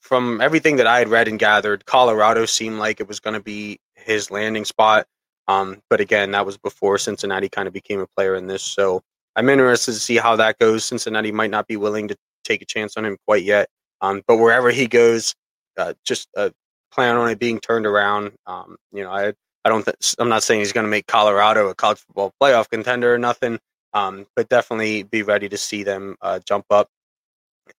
[0.00, 3.42] from everything that I had read and gathered, Colorado seemed like it was going to
[3.42, 5.06] be his landing spot.
[5.48, 8.62] Um, but again, that was before Cincinnati kind of became a player in this.
[8.62, 9.02] So
[9.34, 10.84] I'm interested to see how that goes.
[10.84, 13.68] Cincinnati might not be willing to take a chance on him quite yet.
[14.00, 15.34] Um, but wherever he goes,
[15.78, 16.50] uh, just uh,
[16.92, 18.32] plan on it being turned around.
[18.46, 19.32] Um, you know, I
[19.64, 22.68] I don't th- I'm not saying he's going to make Colorado a college football playoff
[22.68, 23.58] contender or nothing,
[23.92, 26.88] um, but definitely be ready to see them uh, jump up.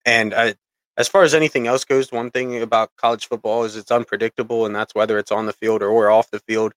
[0.04, 0.54] And uh,
[0.98, 4.76] as far as anything else goes, one thing about college football is it's unpredictable, and
[4.76, 6.74] that's whether it's on the field or, or off the field.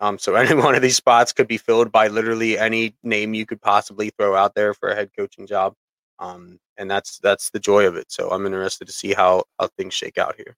[0.00, 3.46] Um, so any one of these spots could be filled by literally any name you
[3.46, 5.74] could possibly throw out there for a head coaching job,
[6.18, 8.10] um, and that's that's the joy of it.
[8.10, 10.56] So I'm interested to see how how things shake out here.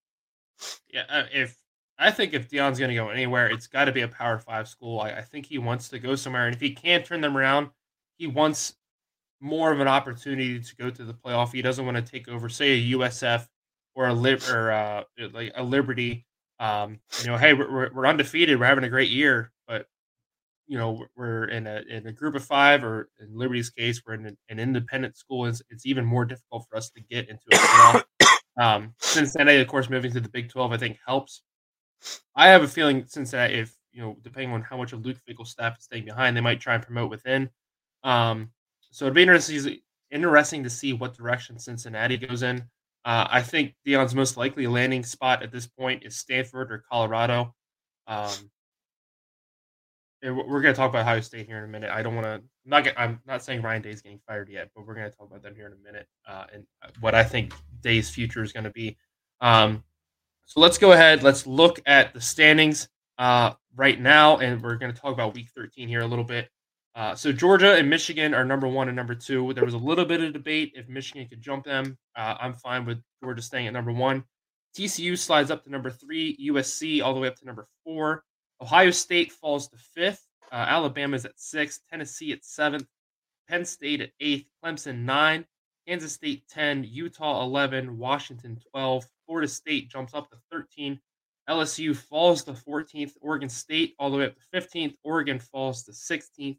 [0.92, 1.56] Yeah, uh, if
[2.02, 4.68] I think if Deion's going to go anywhere, it's got to be a Power Five
[4.68, 5.00] school.
[5.00, 7.70] I, I, think he wants to go somewhere, and if he can't turn them around,
[8.16, 8.74] he wants
[9.40, 11.52] more of an opportunity to go to the playoff.
[11.52, 13.48] He doesn't want to take over, say, a USF
[13.94, 16.26] or a lib or uh, like a Liberty
[16.62, 19.86] um, you know, hey, we're, we're undefeated, we're having a great year, but
[20.68, 24.14] you know, we're in a in a group of five, or in Liberty's case, we're
[24.14, 25.46] in an, an independent school.
[25.46, 28.02] It's, it's even more difficult for us to get into a playoff.
[28.60, 31.42] um, Cincinnati, of course, moving to the Big Twelve, I think helps.
[32.34, 35.18] I have a feeling since that if you know, depending on how much of Luke
[35.26, 37.50] Fickell's staff is staying behind, they might try and promote within.
[38.02, 38.50] Um,
[38.90, 39.78] so it'd be interesting
[40.10, 42.58] interesting to see what direction Cincinnati goes in.
[43.04, 47.54] Uh, I think Deion's most likely landing spot at this point is Stanford or Colorado.
[48.06, 48.30] Um,
[50.22, 51.90] we're going to talk about Ohio State here in a minute.
[51.90, 52.42] I don't want to.
[52.64, 55.28] Not get, I'm not saying Ryan Day's getting fired yet, but we're going to talk
[55.28, 56.64] about them here in a minute uh, and
[57.00, 58.96] what I think Day's future is going to be.
[59.40, 59.82] Um,
[60.52, 61.22] So let's go ahead.
[61.22, 62.86] Let's look at the standings
[63.16, 66.50] uh, right now, and we're going to talk about Week 13 here a little bit.
[66.94, 69.54] Uh, so Georgia and Michigan are number one and number two.
[69.54, 71.96] There was a little bit of debate if Michigan could jump them.
[72.14, 74.24] Uh, I'm fine with Georgia staying at number one.
[74.76, 76.36] TCU slides up to number three.
[76.50, 78.22] USC all the way up to number four.
[78.60, 80.28] Ohio State falls to fifth.
[80.52, 81.80] Uh, Alabama is at sixth.
[81.90, 82.86] Tennessee at seventh.
[83.48, 84.44] Penn State at eighth.
[84.62, 85.46] Clemson nine.
[85.86, 91.00] Kansas State 10, Utah 11, Washington 12, Florida State jumps up to 13,
[91.48, 95.92] LSU falls to 14th, Oregon State all the way up to 15th, Oregon falls to
[95.92, 96.58] 16th,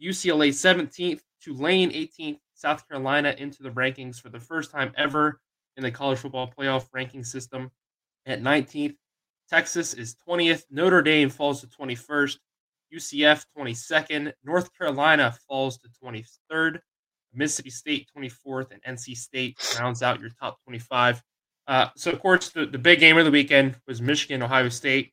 [0.00, 5.40] UCLA 17th, Tulane 18th, South Carolina into the rankings for the first time ever
[5.76, 7.72] in the college football playoff ranking system
[8.26, 8.94] at 19th.
[9.50, 12.38] Texas is 20th, Notre Dame falls to 21st,
[12.94, 16.78] UCF 22nd, North Carolina falls to 23rd.
[17.34, 21.22] Mississippi State 24th, and NC State rounds out your top 25.
[21.66, 25.12] Uh, so, of course, the, the big game of the weekend was Michigan Ohio State.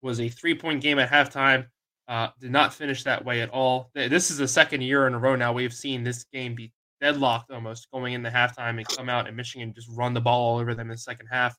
[0.00, 1.66] Was a three point game at halftime.
[2.06, 3.90] Uh, did not finish that way at all.
[3.94, 7.50] This is the second year in a row now we've seen this game be deadlocked
[7.50, 10.74] almost going into halftime and come out and Michigan just run the ball all over
[10.74, 11.54] them in the second half.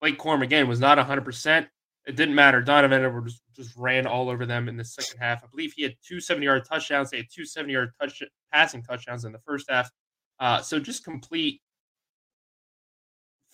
[0.00, 1.68] Blake Corum again was not 100%,
[2.06, 2.62] it didn't matter.
[2.62, 5.42] Donovan Edwards just ran all over them in the second half.
[5.42, 7.10] I believe he had two 70 yard touchdowns.
[7.10, 8.22] They had two 70 yard touch
[8.52, 9.90] passing touchdowns in the first half.
[10.38, 11.60] Uh, so just complete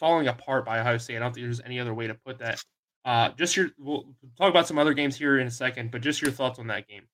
[0.03, 1.17] falling apart by Ohio State.
[1.17, 2.61] I don't think there's any other way to put that.
[3.05, 4.05] Uh, just your, we'll
[4.37, 6.89] talk about some other games here in a second, but just your thoughts on that
[6.89, 7.05] game.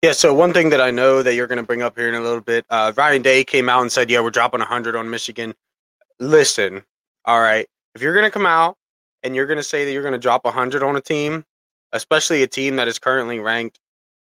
[0.00, 2.14] Yeah, so one thing that I know that you're going to bring up here in
[2.14, 5.10] a little bit, uh, Ryan Day came out and said, "Yeah, we're dropping 100 on
[5.10, 5.54] Michigan."
[6.18, 6.82] Listen,
[7.26, 8.76] all right, if you're going to come out
[9.22, 11.44] and you're going to say that you're going to drop 100 on a team,
[11.92, 13.78] especially a team that is currently ranked,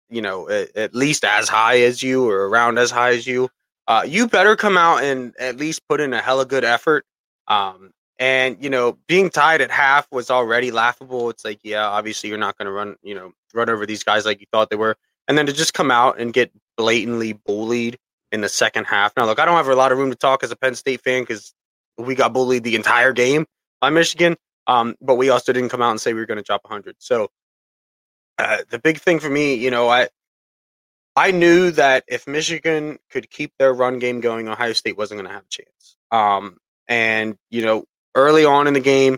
[0.10, 3.50] you know, at, at least as high as you or around as high as you,
[3.88, 7.06] uh, you better come out and at least put in a hella good effort.
[7.48, 11.30] Um, and you know, being tied at half was already laughable.
[11.30, 14.26] It's like, yeah, obviously you're not going to run, you know, run over these guys
[14.26, 14.95] like you thought they were,
[15.28, 17.98] and then to just come out and get blatantly bullied
[18.32, 19.14] in the second half.
[19.16, 21.02] Now, look, I don't have a lot of room to talk as a Penn State
[21.02, 21.54] fan because
[21.98, 23.45] we got bullied the entire game
[23.82, 24.36] by Michigan.
[24.68, 26.95] Um, but we also didn't come out and say we were going to drop 100.
[27.00, 27.30] So
[28.38, 30.10] uh, the big thing for me, you know, I
[31.16, 35.28] I knew that if Michigan could keep their run game going, Ohio State wasn't going
[35.28, 35.98] to have a chance.
[36.12, 36.58] Um,
[36.88, 37.86] and you know,
[38.16, 39.18] early on in the game,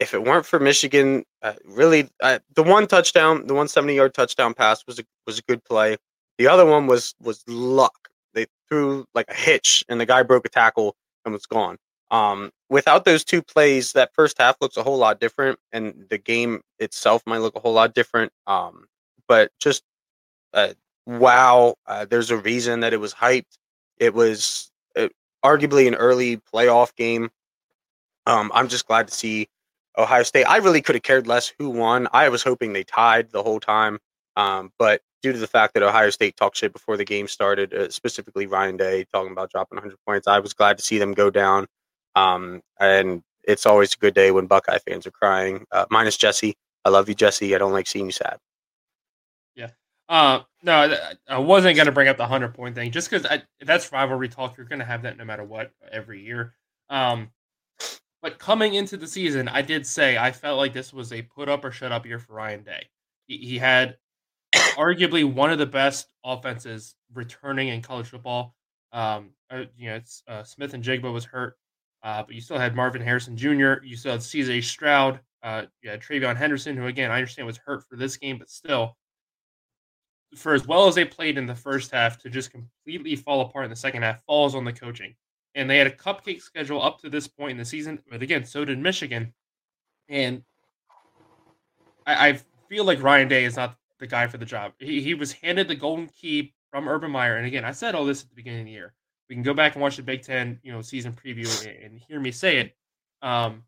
[0.00, 4.54] if it weren't for Michigan, uh, really, uh, the one touchdown, the 170 yard touchdown
[4.54, 5.96] pass was a was a good play.
[6.38, 8.08] The other one was was luck.
[8.34, 10.94] They threw like a hitch, and the guy broke a tackle
[11.24, 11.78] and was gone.
[12.10, 16.18] Um, without those two plays, that first half looks a whole lot different, and the
[16.18, 18.32] game itself might look a whole lot different.
[18.46, 18.86] Um,
[19.26, 19.82] but just
[20.54, 20.74] uh,
[21.06, 23.58] wow, uh, there's a reason that it was hyped.
[23.98, 24.70] It was
[25.44, 27.30] arguably an early playoff game.
[28.26, 29.48] Um, I'm just glad to see
[29.96, 30.44] Ohio State.
[30.44, 32.08] I really could have cared less who won.
[32.12, 33.98] I was hoping they tied the whole time,
[34.36, 37.74] um, but due to the fact that Ohio State talked shit before the game started,
[37.74, 41.14] uh, specifically Ryan Day talking about dropping 100 points, I was glad to see them
[41.14, 41.66] go down.
[42.14, 45.64] Um, and it's always a good day when Buckeye fans are crying.
[45.72, 46.54] Uh, minus Jesse.
[46.84, 47.54] I love you, Jesse.
[47.54, 48.38] I don't like seeing you sad.
[50.08, 50.96] Uh, no,
[51.28, 53.26] I wasn't going to bring up the 100 point thing just because
[53.60, 54.56] that's rivalry talk.
[54.56, 56.54] You're going to have that no matter what every year.
[56.88, 57.30] Um,
[58.22, 61.48] but coming into the season, I did say I felt like this was a put
[61.48, 62.88] up or shut up year for Ryan Day.
[63.26, 63.96] He, he had
[64.54, 68.54] arguably one of the best offenses returning in college football.
[68.92, 71.56] Um, uh, you know, uh, Smith-Njigba was hurt.
[72.02, 73.82] Uh, but you still had Marvin Harrison Jr.
[73.84, 75.20] You still had CJ Stroud.
[75.42, 78.50] Uh, you had TreVeyon Henderson, who again I understand was hurt for this game, but
[78.50, 78.96] still,
[80.34, 83.64] for as well as they played in the first half, to just completely fall apart
[83.64, 85.14] in the second half falls on the coaching.
[85.54, 88.44] And they had a cupcake schedule up to this point in the season, but again,
[88.44, 89.32] so did Michigan.
[90.08, 90.42] And
[92.06, 94.72] I, I feel like Ryan Day is not the guy for the job.
[94.78, 97.36] He, he was handed the golden key from Urban Meyer.
[97.36, 98.94] And again, I said all this at the beginning of the year
[99.28, 101.46] we can go back and watch the Big Ten, you know, season preview
[101.84, 102.76] and, hear me say it.
[103.22, 103.64] Um,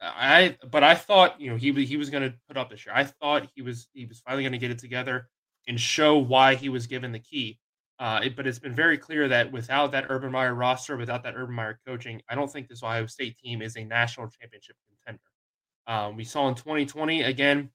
[0.00, 2.94] I but I thought you know he he was going to put up this year.
[2.94, 5.28] I thought he was he was finally going to get it together
[5.68, 7.58] and show why he was given the key.
[7.98, 11.34] Uh, it, but it's been very clear that without that Urban Meyer roster, without that
[11.36, 15.22] Urban Meyer coaching, I don't think this Ohio State team is a national championship contender.
[15.86, 17.70] Um, we saw in 2020 again.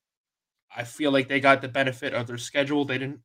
[0.74, 2.84] I feel like they got the benefit of their schedule.
[2.84, 3.20] They didn't.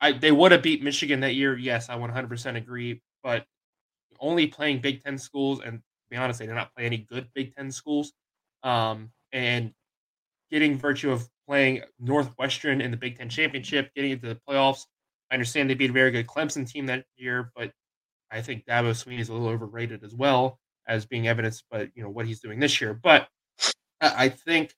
[0.00, 1.56] I they would have beat Michigan that year.
[1.56, 3.46] Yes, I 100% agree but
[4.20, 7.26] only playing Big Ten schools, and to be honest, they did not play any good
[7.34, 8.12] Big Ten schools.
[8.62, 9.72] Um, and
[10.54, 14.82] getting virtue of playing Northwestern in the Big Ten championship, getting into the playoffs.
[15.28, 17.72] I understand they beat a very good Clemson team that year, but
[18.30, 22.04] I think Dabo Swinney is a little overrated as well as being evidenced by you
[22.04, 22.94] know what he's doing this year.
[22.94, 23.26] But
[24.00, 24.72] I, think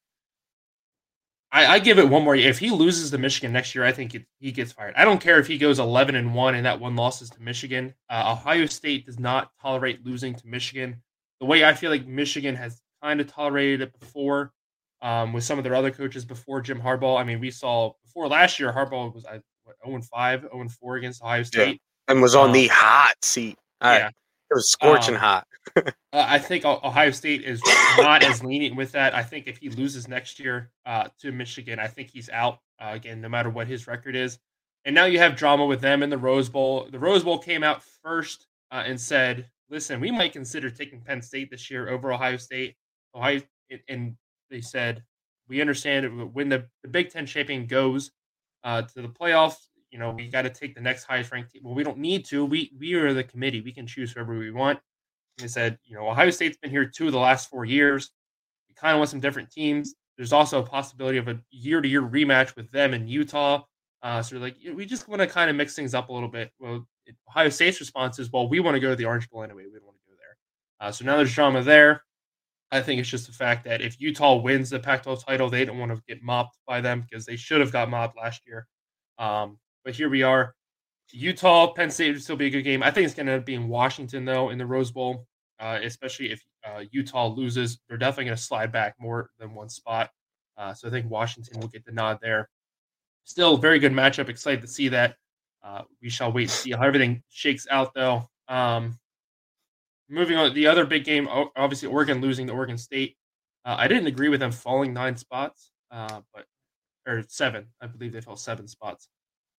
[1.53, 2.35] I, I, give it one more.
[2.35, 2.49] Year.
[2.49, 4.95] If he loses to Michigan next year, I think it, he gets fired.
[4.97, 7.93] I don't care if he goes 11 and one and that one losses to Michigan.
[8.09, 11.03] Uh, Ohio State does not tolerate losing to Michigan.
[11.41, 14.55] The way I feel like Michigan has kind of tolerated it before
[15.03, 17.21] um, with some of their other coaches before Jim Harbaugh.
[17.21, 20.97] I mean, we saw before last year Harbaugh was I, what, 0 5, 0 4
[20.97, 22.13] against Ohio State, yeah.
[22.13, 23.57] and was on um, the hot seat.
[23.83, 25.47] yeah, it was scorching um, hot.
[26.13, 27.61] I think Ohio State is
[27.99, 29.15] not as lenient with that.
[29.15, 32.91] I think if he loses next year uh, to Michigan, I think he's out uh,
[32.93, 34.39] again, no matter what his record is.
[34.85, 36.89] And now you have drama with them in the Rose Bowl.
[36.91, 41.21] The Rose Bowl came out first uh, and said, "Listen, we might consider taking Penn
[41.21, 42.77] State this year over Ohio State."
[43.15, 43.41] Ohio,
[43.89, 44.17] and
[44.51, 45.03] they said,
[45.49, 48.11] "We understand when the, the Big Ten champion goes
[48.65, 51.63] uh, to the playoffs, you know, we got to take the next highest ranked team.
[51.65, 52.45] Well, we don't need to.
[52.45, 53.61] We we are the committee.
[53.61, 54.79] We can choose whoever we want.
[55.39, 58.11] They said, you know, Ohio State's been here two of the last four years.
[58.69, 59.95] We kind of want some different teams.
[60.17, 63.63] There's also a possibility of a year to year rematch with them in Utah.
[64.03, 66.51] Uh, so like, we just want to kind of mix things up a little bit.
[66.59, 66.87] Well,
[67.29, 69.65] Ohio State's response is, well, we want to go to the Orange Bowl anyway.
[69.67, 70.89] We don't want to go there.
[70.89, 72.03] Uh, so now there's drama there.
[72.73, 75.79] I think it's just the fact that if Utah wins the Pac-12 title, they don't
[75.79, 78.67] want to get mopped by them because they should have got mopped last year.
[79.19, 80.55] Um, but here we are.
[81.13, 82.83] Utah, Penn State would still be a good game.
[82.83, 85.27] I think it's going to end up being Washington though in the Rose Bowl,
[85.61, 87.79] uh, especially if uh, Utah loses.
[87.89, 90.11] They're definitely going to slide back more than one spot.
[90.59, 92.49] Uh, so I think Washington will get the nod there.
[93.25, 94.29] Still, very good matchup.
[94.29, 95.17] Excited to see that.
[95.63, 98.29] Uh, we shall wait and see how everything shakes out though.
[98.49, 98.99] Um,
[100.09, 103.17] moving on, the other big game, obviously Oregon losing to Oregon State.
[103.65, 106.45] Uh, I didn't agree with them falling nine spots, uh, but
[107.07, 107.67] or seven.
[107.81, 109.09] I believe they fell seven spots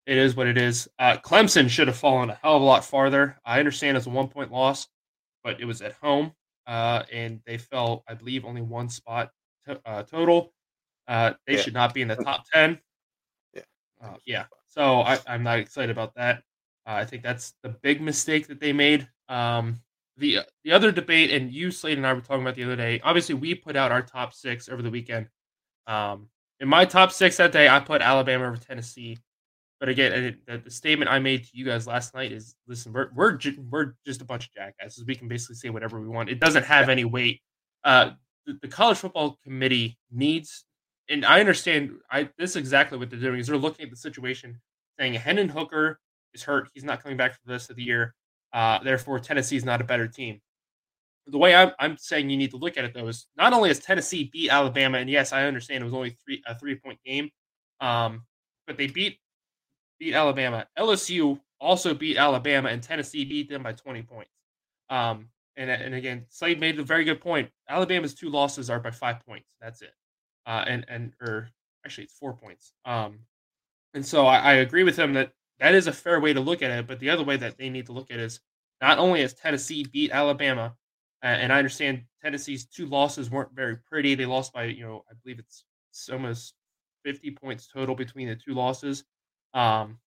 [0.07, 0.89] it is what it is.
[0.99, 3.37] Uh, Clemson should have fallen a hell of a lot farther.
[3.45, 4.87] I understand it's a one point loss,
[5.43, 6.33] but it was at home,
[6.67, 9.31] uh, and they fell, I believe, only one spot
[9.67, 10.53] to, uh, total.
[11.09, 11.61] Uh, they yeah.
[11.61, 12.79] should not be in the top ten.
[13.53, 13.63] Yeah,
[14.03, 14.45] uh, yeah.
[14.69, 16.39] So I, am not excited about that.
[16.87, 19.09] Uh, I think that's the big mistake that they made.
[19.29, 19.81] Um,
[20.17, 23.01] the the other debate, and you, Slade, and I were talking about the other day.
[23.05, 25.29] Obviously, we put out our top six over the weekend.
[25.87, 26.29] Um,
[26.61, 29.19] in my top six that day, I put Alabama over Tennessee.
[29.79, 33.11] But again, the, the, statement I made to you guys last night is: listen, we're
[33.15, 33.39] we're
[33.71, 35.05] we're just a bunch of jackasses.
[35.05, 36.31] We can basically say whatever we want.
[36.31, 37.43] It doesn't have any weight.
[37.85, 38.13] Uh,
[38.47, 40.65] the, the, college football committee needs,
[41.11, 41.93] and I understand.
[42.11, 44.59] I this is exactly what they're doing is they're looking at the situation,
[44.99, 46.01] saying Hendon Hooker
[46.33, 46.71] is hurt.
[46.73, 48.15] He's not coming back for the rest of the year.
[48.57, 50.41] Uh, therefore, Tennessee is not a better team.
[51.27, 53.69] The way I'm, I'm saying you need to look at it though is not only
[53.69, 56.99] has Tennessee beat Alabama, and yes, I understand it was only three a three point
[57.05, 57.29] game,
[57.83, 58.25] um,
[58.67, 59.19] but they beat
[60.01, 60.67] beat Alabama.
[60.79, 64.31] LSU also beat Alabama, and Tennessee beat them by 20 points.
[64.89, 67.51] Um, and, and again, Slade made a very good point.
[67.69, 69.51] Alabama's two losses are by five points.
[69.61, 69.93] That's it.
[70.47, 71.51] Uh, and and or
[71.85, 72.73] actually, it's four points.
[72.87, 73.19] Um,
[73.93, 76.63] and so I, I agree with him that that is a fair way to look
[76.63, 76.87] at it.
[76.87, 78.41] But the other way that they need to look at it is
[78.81, 80.75] not only has Tennessee beat Alabama,
[81.23, 84.15] uh, and I understand Tennessee's two losses weren't very pretty.
[84.15, 86.55] They lost by you know I believe it's, it's almost
[87.05, 89.05] 50 points total between the two losses.
[89.55, 89.99] Um,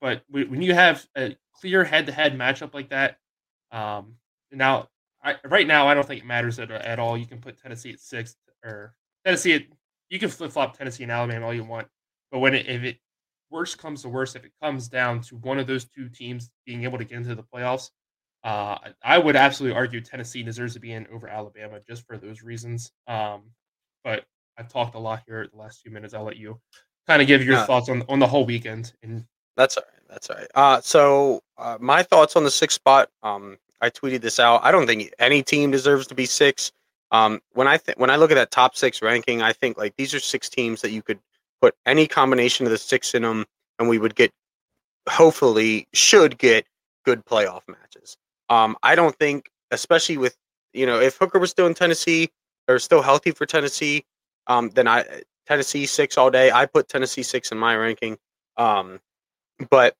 [0.00, 3.18] but when you have a clear head-to-head matchup like that,
[3.72, 4.14] um,
[4.52, 4.88] now
[5.22, 7.18] I, right now I don't think it matters at, at all.
[7.18, 8.94] You can put Tennessee at six or
[9.24, 9.62] Tennessee at,
[10.08, 11.88] you can flip flop Tennessee and Alabama all you want,
[12.30, 12.98] but when it, if it
[13.50, 16.84] worst comes to worst, if it comes down to one of those two teams being
[16.84, 17.90] able to get into the playoffs,
[18.44, 22.42] uh, I would absolutely argue Tennessee deserves to be in over Alabama just for those
[22.42, 22.92] reasons.
[23.06, 23.42] Um,
[24.04, 24.24] but
[24.56, 26.14] I've talked a lot here the last few minutes.
[26.14, 26.60] I'll let you
[27.06, 28.92] kind of give your uh, thoughts on on the whole weekend.
[29.02, 29.24] And
[29.56, 30.02] that's all right.
[30.08, 30.48] That's all right.
[30.54, 33.10] Uh, so uh, my thoughts on the sixth spot.
[33.22, 34.60] Um, I tweeted this out.
[34.64, 36.72] I don't think any team deserves to be six.
[37.10, 39.94] Um, when I th- when I look at that top six ranking, I think like
[39.96, 41.18] these are six teams that you could
[41.60, 43.46] put any combination of the six in them,
[43.78, 44.32] and we would get,
[45.08, 46.66] hopefully, should get
[47.04, 48.16] good playoff matches.
[48.48, 50.36] Um, I don't think, especially with
[50.72, 52.30] you know, if Hooker was still in Tennessee
[52.68, 54.04] or still healthy for Tennessee,
[54.46, 55.04] um, then I
[55.46, 56.50] Tennessee six all day.
[56.50, 58.18] I put Tennessee six in my ranking.
[58.56, 59.00] Um,
[59.70, 59.94] but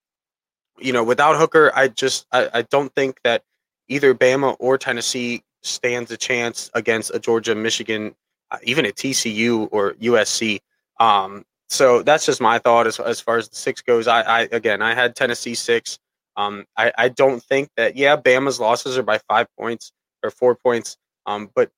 [0.78, 3.42] you know, without Hooker, I just I, I don't think that
[3.88, 8.14] either Bama or Tennessee stands a chance against a Georgia, Michigan,
[8.50, 10.60] uh, even a TCU or USC.
[11.00, 14.08] Um, so that's just my thought as as far as the six goes.
[14.08, 15.98] I, I again, I had Tennessee six.
[16.36, 19.92] Um, I, I don't think that yeah, Bama's losses are by five points
[20.22, 20.96] or four points.
[21.26, 21.70] Um, but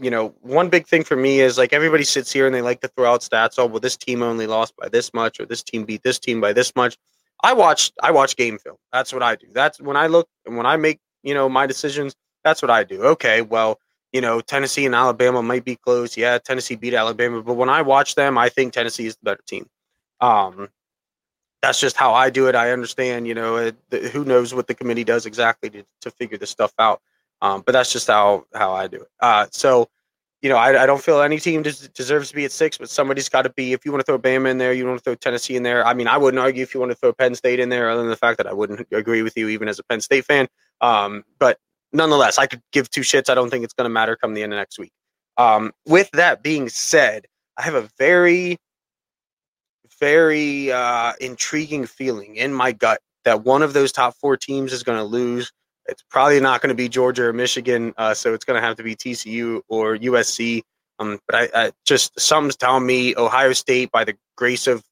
[0.00, 2.80] you know, one big thing for me is like everybody sits here and they like
[2.82, 3.54] to throw out stats.
[3.58, 6.40] Oh, well, this team only lost by this much, or this team beat this team
[6.40, 6.96] by this much.
[7.42, 8.76] I watch, I watch game film.
[8.92, 9.46] That's what I do.
[9.52, 12.14] That's when I look and when I make, you know, my decisions.
[12.44, 13.02] That's what I do.
[13.02, 13.80] Okay, well,
[14.12, 16.16] you know, Tennessee and Alabama might be close.
[16.16, 19.42] Yeah, Tennessee beat Alabama, but when I watch them, I think Tennessee is the better
[19.46, 19.68] team.
[20.20, 20.68] Um,
[21.62, 22.54] that's just how I do it.
[22.54, 26.10] I understand, you know, it, the, who knows what the committee does exactly to, to
[26.10, 27.02] figure this stuff out.
[27.40, 29.08] Um, but that's just how how I do it.
[29.20, 29.88] Uh, so,
[30.42, 32.90] you know, I, I don't feel any team des- deserves to be at six, but
[32.90, 33.72] somebody's got to be.
[33.72, 35.86] If you want to throw Bama in there, you want to throw Tennessee in there.
[35.86, 38.00] I mean, I wouldn't argue if you want to throw Penn State in there, other
[38.00, 40.48] than the fact that I wouldn't agree with you, even as a Penn State fan.
[40.80, 41.58] Um, but
[41.92, 43.30] nonetheless, I could give two shits.
[43.30, 44.92] I don't think it's going to matter come the end of next week.
[45.36, 47.26] Um, with that being said,
[47.56, 48.58] I have a very,
[50.00, 54.82] very uh, intriguing feeling in my gut that one of those top four teams is
[54.82, 55.52] going to lose.
[55.86, 58.76] It's probably not going to be Georgia or Michigan, uh, so it's going to have
[58.76, 60.62] to be TCU or USC.
[60.98, 64.82] Um, but I, I just something's telling me Ohio State, by the grace of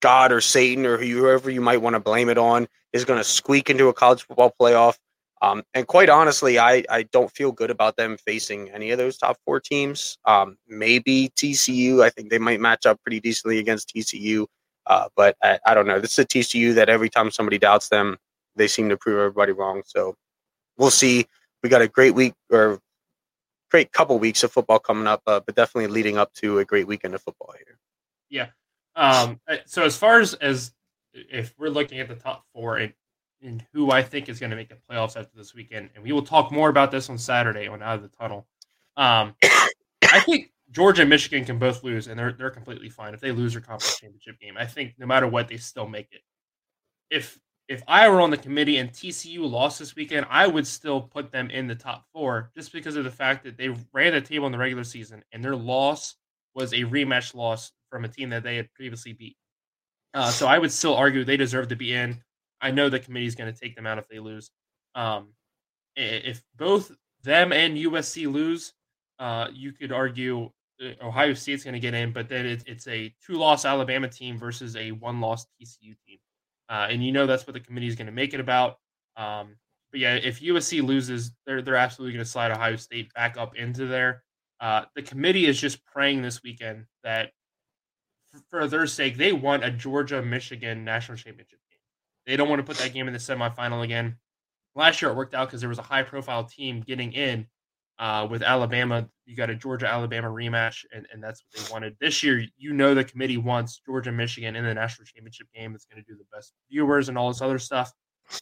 [0.00, 3.24] God or Satan or whoever you might want to blame it on, is going to
[3.24, 4.96] squeak into a college football playoff.
[5.42, 9.18] Um, and quite honestly, I, I don't feel good about them facing any of those
[9.18, 10.18] top four teams.
[10.24, 12.02] Um, maybe TCU.
[12.02, 14.46] I think they might match up pretty decently against TCU.
[14.86, 16.00] Uh, but I, I, don't know.
[16.00, 18.18] This is a TCU that every time somebody doubts them,
[18.54, 19.82] they seem to prove everybody wrong.
[19.84, 20.14] So
[20.78, 21.26] we'll see.
[21.62, 22.80] We got a great week or
[23.70, 26.86] great couple weeks of football coming up, uh, but definitely leading up to a great
[26.86, 27.78] weekend of football here.
[28.30, 28.46] Yeah.
[28.94, 30.72] Um, uh, so as far as as
[31.12, 32.92] if we're looking at the top four, and
[33.42, 35.90] and who I think is going to make the playoffs after this weekend.
[35.94, 38.46] And we will talk more about this on Saturday on Out of the Tunnel.
[38.96, 43.20] Um, I think Georgia and Michigan can both lose, and they're they're completely fine if
[43.20, 44.56] they lose their conference championship game.
[44.58, 46.22] I think no matter what, they still make it.
[47.10, 51.00] If if I were on the committee and TCU lost this weekend, I would still
[51.00, 54.20] put them in the top four just because of the fact that they ran the
[54.20, 56.14] table in the regular season and their loss
[56.54, 59.36] was a rematch loss from a team that they had previously beat.
[60.14, 62.22] Uh, so I would still argue they deserve to be in.
[62.66, 64.50] I know the committee is going to take them out if they lose.
[64.96, 65.28] Um,
[65.94, 66.90] if both
[67.22, 68.72] them and USC lose,
[69.20, 70.50] uh, you could argue
[70.82, 74.36] uh, Ohio State's going to get in, but then it, it's a two-loss Alabama team
[74.36, 76.18] versus a one-loss TCU team,
[76.68, 78.78] uh, and you know that's what the committee is going to make it about.
[79.16, 79.56] Um,
[79.92, 83.56] but yeah, if USC loses, they're they're absolutely going to slide Ohio State back up
[83.56, 84.24] into there.
[84.60, 87.30] Uh, the committee is just praying this weekend that,
[88.50, 91.60] for their sake, they want a Georgia Michigan national championship
[92.26, 94.16] they don't want to put that game in the semifinal again.
[94.74, 97.46] Last year it worked out because there was a high profile team getting in
[97.98, 99.08] uh, with Alabama.
[99.24, 101.96] You got a Georgia Alabama rematch, and, and that's what they wanted.
[102.00, 105.74] This year, you know, the committee wants Georgia Michigan in the national championship game.
[105.74, 107.92] It's going to do the best viewers and all this other stuff.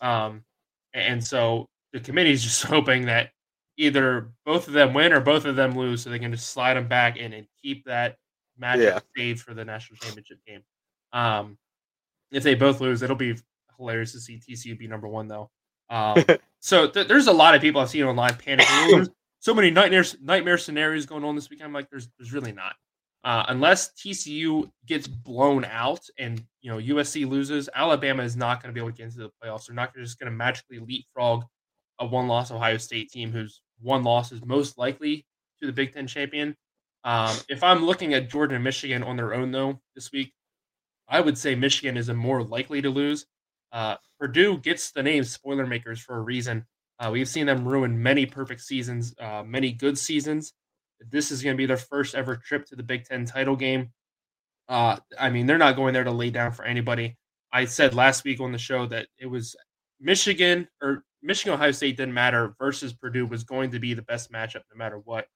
[0.00, 0.44] Um,
[0.92, 3.30] and so the committee is just hoping that
[3.76, 6.74] either both of them win or both of them lose, so they can just slide
[6.74, 8.16] them back in and keep that
[8.58, 8.98] match yeah.
[9.16, 10.62] saved for the national championship game.
[11.12, 11.58] Um,
[12.30, 13.36] if they both lose, it'll be
[13.76, 15.50] hilarious to see TCU be number one though.
[15.90, 16.24] Um,
[16.60, 18.90] so th- there's a lot of people I've seen online panicking.
[18.90, 19.10] There's
[19.40, 21.66] so many nightmares, nightmare scenarios going on this weekend.
[21.66, 22.74] I'm like, there's there's really not.
[23.24, 28.72] Uh, unless TCU gets blown out and you know USC loses, Alabama is not going
[28.72, 29.66] to be able to get into the playoffs.
[29.66, 31.44] They're not just going to magically leapfrog
[32.00, 35.24] a one-loss Ohio State team whose one loss is most likely
[35.60, 36.56] to the Big Ten champion.
[37.04, 40.32] Um, if I'm looking at Georgia and Michigan on their own though this week,
[41.08, 43.26] I would say Michigan is a more likely to lose.
[43.74, 46.64] Uh, Purdue gets the name spoiler makers for a reason.
[47.00, 50.54] Uh, we've seen them ruin many perfect seasons, uh, many good seasons.
[51.10, 53.90] This is going to be their first ever trip to the Big Ten title game.
[54.68, 57.18] Uh, I mean, they're not going there to lay down for anybody.
[57.52, 59.56] I said last week on the show that it was
[60.00, 64.30] Michigan or Michigan Ohio State didn't matter versus Purdue was going to be the best
[64.30, 65.26] matchup no matter what.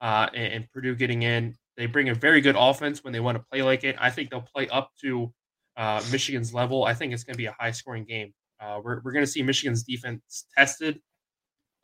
[0.00, 3.38] Uh, and, and Purdue getting in, they bring a very good offense when they want
[3.38, 3.96] to play like it.
[4.00, 5.32] I think they'll play up to
[5.76, 8.32] uh, Michigan's level, I think it's going to be a high scoring game.
[8.60, 11.00] Uh, we're we're going to see Michigan's defense tested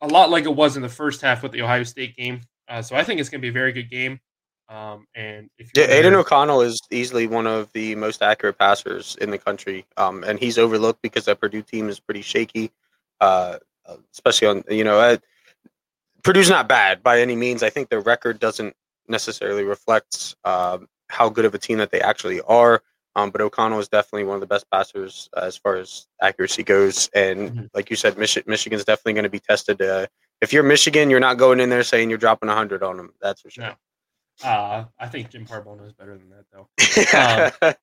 [0.01, 2.41] a lot like it was in the first half with the Ohio State game.
[2.67, 4.19] Uh, so I think it's going to be a very good game.
[4.69, 9.29] Um, and if yeah, Aidan O'Connell is easily one of the most accurate passers in
[9.29, 12.71] the country, um, and he's overlooked because that Purdue team is pretty shaky,
[13.19, 13.57] uh,
[14.13, 15.17] especially on you know uh,
[16.23, 17.63] Purdue's not bad by any means.
[17.63, 18.73] I think their record doesn't
[19.09, 22.81] necessarily reflect um, how good of a team that they actually are.
[23.15, 26.63] Um, but O'Connell is definitely one of the best passers uh, as far as accuracy
[26.63, 27.09] goes.
[27.13, 27.65] And mm-hmm.
[27.73, 29.81] like you said, Mich- Michigan's definitely going to be tested.
[29.81, 30.07] Uh,
[30.41, 33.13] if you're Michigan, you're not going in there saying you're dropping 100 on them.
[33.21, 33.63] That's for sure.
[33.65, 33.75] No.
[34.43, 37.69] Uh, I think Jim Harbaugh knows better than that, though.
[37.69, 37.73] uh,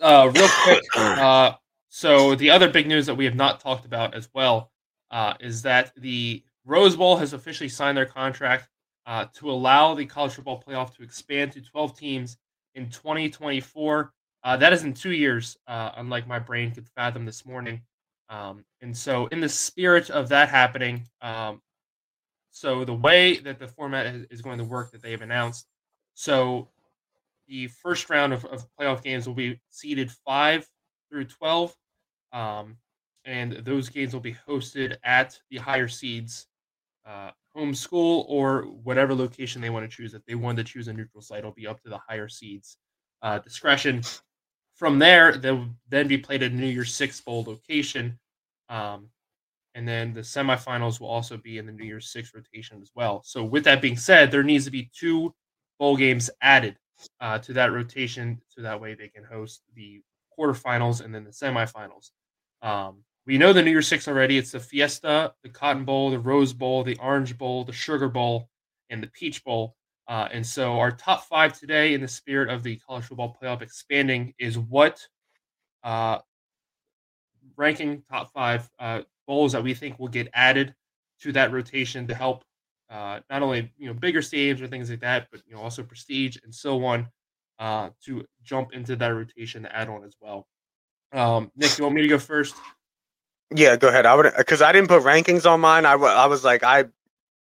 [0.00, 0.82] uh, real quick.
[0.96, 1.52] Uh,
[1.88, 4.70] so the other big news that we have not talked about as well
[5.10, 8.68] uh, is that the Rose Bowl has officially signed their contract
[9.06, 12.36] uh, to allow the college football playoff to expand to 12 teams
[12.78, 14.12] in 2024.
[14.44, 17.82] Uh, that is in two years, uh, unlike my brain could fathom this morning.
[18.30, 21.60] Um, and so, in the spirit of that happening, um,
[22.50, 25.66] So the way that the format is going to work that they have announced,
[26.14, 26.68] so
[27.48, 30.68] the first round of, of playoff games will be seeded five
[31.10, 31.76] through twelve,
[32.32, 32.76] um,
[33.24, 36.46] and those games will be hosted at the higher seeds
[37.06, 40.14] uh, home school or whatever location they want to choose.
[40.14, 42.76] If they want to choose a neutral site, it'll be up to the higher seeds
[43.22, 44.02] uh, discretion.
[44.76, 48.16] From there, they'll then be played at a New Year's Six Bowl location.
[48.68, 49.08] Um,
[49.74, 53.22] and then the semifinals will also be in the New Year's Six rotation as well.
[53.24, 55.34] So, with that being said, there needs to be two
[55.80, 56.76] bowl games added
[57.20, 60.00] uh, to that rotation so that way they can host the
[60.38, 62.10] quarterfinals and then the semifinals.
[62.62, 64.38] Um, we know the New Year's Six already.
[64.38, 68.48] It's the Fiesta, the Cotton Bowl, the Rose Bowl, the Orange Bowl, the Sugar Bowl,
[68.88, 69.76] and the Peach Bowl.
[70.08, 73.60] Uh, and so our top five today, in the spirit of the college football playoff
[73.60, 75.06] expanding, is what
[75.84, 76.18] uh,
[77.58, 80.74] ranking top five uh, bowls that we think will get added
[81.20, 82.44] to that rotation to help
[82.88, 85.82] uh, not only you know bigger stadiums or things like that, but you know also
[85.82, 87.06] prestige and so on
[87.58, 90.48] uh, to jump into that rotation to add on as well.
[91.12, 92.54] Um, Nick, you want me to go first?
[93.54, 94.06] Yeah, go ahead.
[94.06, 95.86] I would because I didn't put rankings on mine.
[95.86, 96.84] I, I was like, I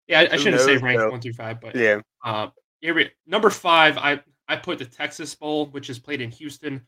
[0.08, 1.10] yeah, I, I shouldn't say rank so.
[1.10, 2.00] one through five, but yeah.
[2.24, 2.48] Uh,
[2.80, 3.98] here we number five.
[3.98, 6.82] I I put the Texas Bowl, which is played in Houston.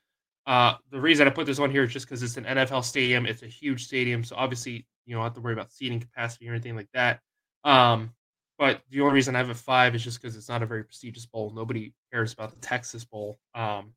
[0.46, 3.26] Uh, the reason I put this on here is just because it's an NFL stadium.
[3.26, 6.52] It's a huge stadium, so obviously you don't have to worry about seating capacity or
[6.52, 7.20] anything like that.
[7.64, 8.12] Um,
[8.58, 10.84] but the only reason I have a five is just because it's not a very
[10.84, 11.52] prestigious bowl.
[11.54, 13.38] Nobody cares about the Texas Bowl.
[13.54, 13.92] Um,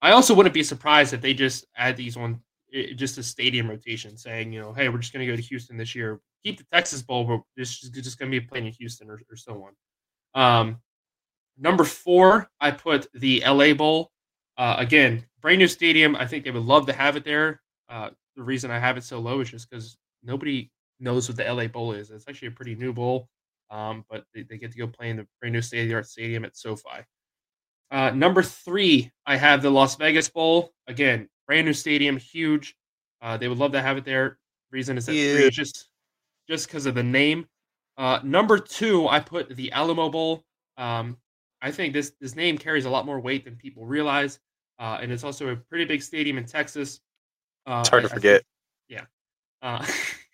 [0.00, 2.40] I also wouldn't be surprised if they just add these on
[2.72, 5.42] it, just a stadium rotation, saying, you know, hey, we're just going to go to
[5.42, 6.20] Houston this year.
[6.44, 9.20] Keep the Texas Bowl, but this is just going to be playing in Houston or,
[9.30, 9.68] or so
[10.34, 10.40] on.
[10.42, 10.78] Um,
[11.58, 14.10] number four, I put the LA Bowl.
[14.56, 16.16] Uh, again, brand new stadium.
[16.16, 17.60] I think they would love to have it there.
[17.88, 20.70] Uh, the reason I have it so low is just because nobody
[21.00, 22.10] knows what the LA Bowl is.
[22.10, 23.28] It's actually a pretty new bowl,
[23.70, 26.44] um, but they, they, get to go play in the brand new the art stadium
[26.44, 27.04] at SoFi.
[27.92, 30.72] Uh, number three, I have the Las Vegas Bowl.
[30.86, 32.74] Again, brand new stadium, huge.
[33.20, 34.38] Uh, they would love to have it there.
[34.70, 35.34] Reason is that yeah.
[35.34, 35.90] three, just
[36.48, 37.46] just because of the name.
[37.98, 40.42] Uh, number two, I put the Alamo Bowl.
[40.78, 41.18] Um,
[41.60, 44.40] I think this this name carries a lot more weight than people realize,
[44.78, 46.98] uh, and it's also a pretty big stadium in Texas.
[47.66, 48.42] Uh, it's hard I, to forget.
[48.88, 49.04] Think,
[49.62, 49.68] yeah.
[49.68, 49.86] Uh,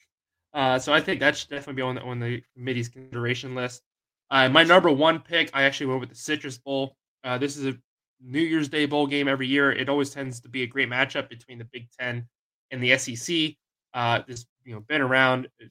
[0.55, 3.83] uh, so I think that should definitely be on the on the committee's consideration list.
[4.31, 6.97] Uh, my number one pick, I actually went with the Citrus Bowl.
[7.25, 7.77] Uh, this is a
[8.21, 9.71] New Year's Day bowl game every year.
[9.73, 12.27] It always tends to be a great matchup between the Big Ten
[12.71, 13.55] and the SEC.
[13.95, 15.49] Uh, this you know been around.
[15.63, 15.67] Uh,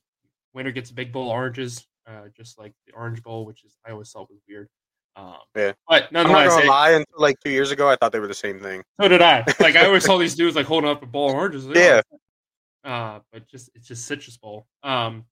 [0.54, 3.78] winner gets a big bowl of oranges, uh, just like the Orange Bowl, which is
[3.86, 4.68] I always thought was weird.
[5.16, 6.92] Um, yeah, but nonetheless, I'm not gonna lie.
[6.92, 8.84] Until like two years ago, I thought they were the same thing.
[9.02, 9.44] So did I.
[9.60, 11.66] Like I always saw these dudes like holding up a bowl of oranges.
[11.66, 12.02] Like, yeah.
[12.12, 12.90] Oh.
[12.90, 14.66] Uh, but just it's just Citrus Bowl.
[14.84, 15.26] Um,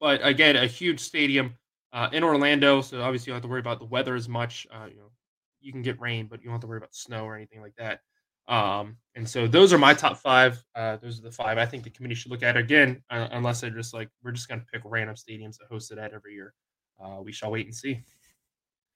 [0.00, 1.54] but again, a huge stadium
[1.92, 4.66] uh, in Orlando, so obviously you don't have to worry about the weather as much.
[4.72, 5.10] Uh, you know,
[5.68, 7.76] you can get rain, but you don't have to worry about snow or anything like
[7.76, 8.00] that.
[8.48, 10.64] Um, and so those are my top five.
[10.74, 13.60] Uh, those are the five I think the committee should look at again, uh, unless
[13.60, 16.32] they're just like we're just going to pick random stadiums to host it at every
[16.32, 16.54] year.
[16.98, 18.00] Uh, we shall wait and see.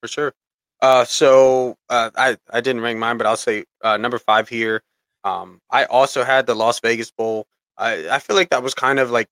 [0.00, 0.32] For sure.
[0.80, 4.82] Uh, so uh, I I didn't rank mine, but I'll say uh, number five here.
[5.22, 7.46] Um, I also had the Las Vegas Bowl.
[7.76, 9.28] I I feel like that was kind of like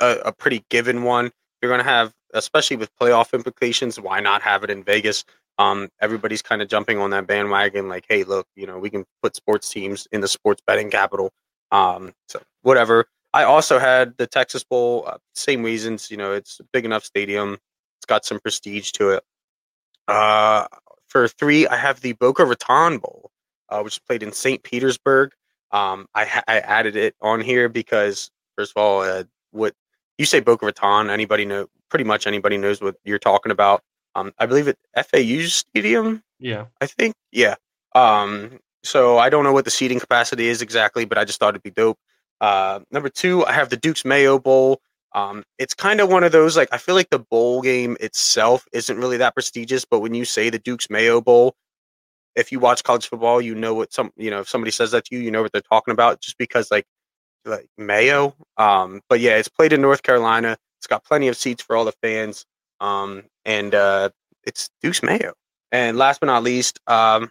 [0.00, 1.32] a, a pretty given one.
[1.60, 5.24] You're going to have, especially with playoff implications, why not have it in Vegas?
[5.58, 9.04] Um, everybody's kind of jumping on that bandwagon like hey look you know we can
[9.22, 11.30] put sports teams in the sports betting capital.
[11.70, 13.06] Um, so whatever.
[13.32, 17.04] I also had the texas bowl uh, same reasons you know it's a big enough
[17.04, 17.58] stadium
[17.98, 19.24] it's got some prestige to it.
[20.06, 20.66] Uh,
[21.08, 23.30] for three i have the boca raton bowl
[23.68, 25.32] uh, which is played in st petersburg.
[25.72, 29.74] Um, I, I added it on here because first of all uh, what
[30.18, 33.82] you say boca raton anybody know pretty much anybody knows what you're talking about
[34.14, 36.22] um, I believe it FAU Stadium.
[36.38, 37.14] Yeah, I think.
[37.32, 37.56] Yeah.
[37.94, 41.50] Um, so I don't know what the seating capacity is exactly, but I just thought
[41.50, 41.98] it'd be dope.
[42.40, 44.80] Uh, number two, I have the Duke's Mayo Bowl.
[45.14, 48.66] Um, it's kind of one of those like I feel like the bowl game itself
[48.72, 51.54] isn't really that prestigious, but when you say the Duke's Mayo Bowl,
[52.34, 55.06] if you watch college football, you know what some you know if somebody says that
[55.06, 56.84] to you, you know what they're talking about, just because like
[57.44, 58.34] like Mayo.
[58.56, 60.56] Um, but yeah, it's played in North Carolina.
[60.78, 62.44] It's got plenty of seats for all the fans.
[62.80, 64.10] Um, and uh,
[64.44, 65.34] it's Deuce Mayo.
[65.72, 67.30] And last but not least, um,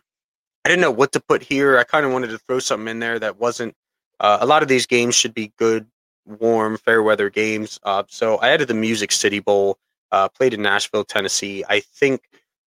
[0.66, 1.78] I didn't know what to put here.
[1.78, 3.74] I kind of wanted to throw something in there that wasn't.
[4.20, 5.88] Uh, a lot of these games should be good,
[6.26, 7.80] warm, fair weather games.
[7.84, 9.78] Uh, so I added the Music City Bowl,
[10.12, 11.64] uh, played in Nashville, Tennessee.
[11.68, 12.22] I think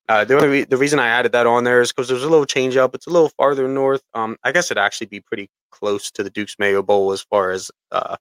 [0.08, 2.28] uh, the only re- the reason I added that on there is because there's a
[2.28, 2.94] little change up.
[2.94, 4.02] It's a little farther north.
[4.14, 7.50] Um, I guess it'd actually be pretty close to the Duke's Mayo Bowl as far
[7.50, 8.16] as uh,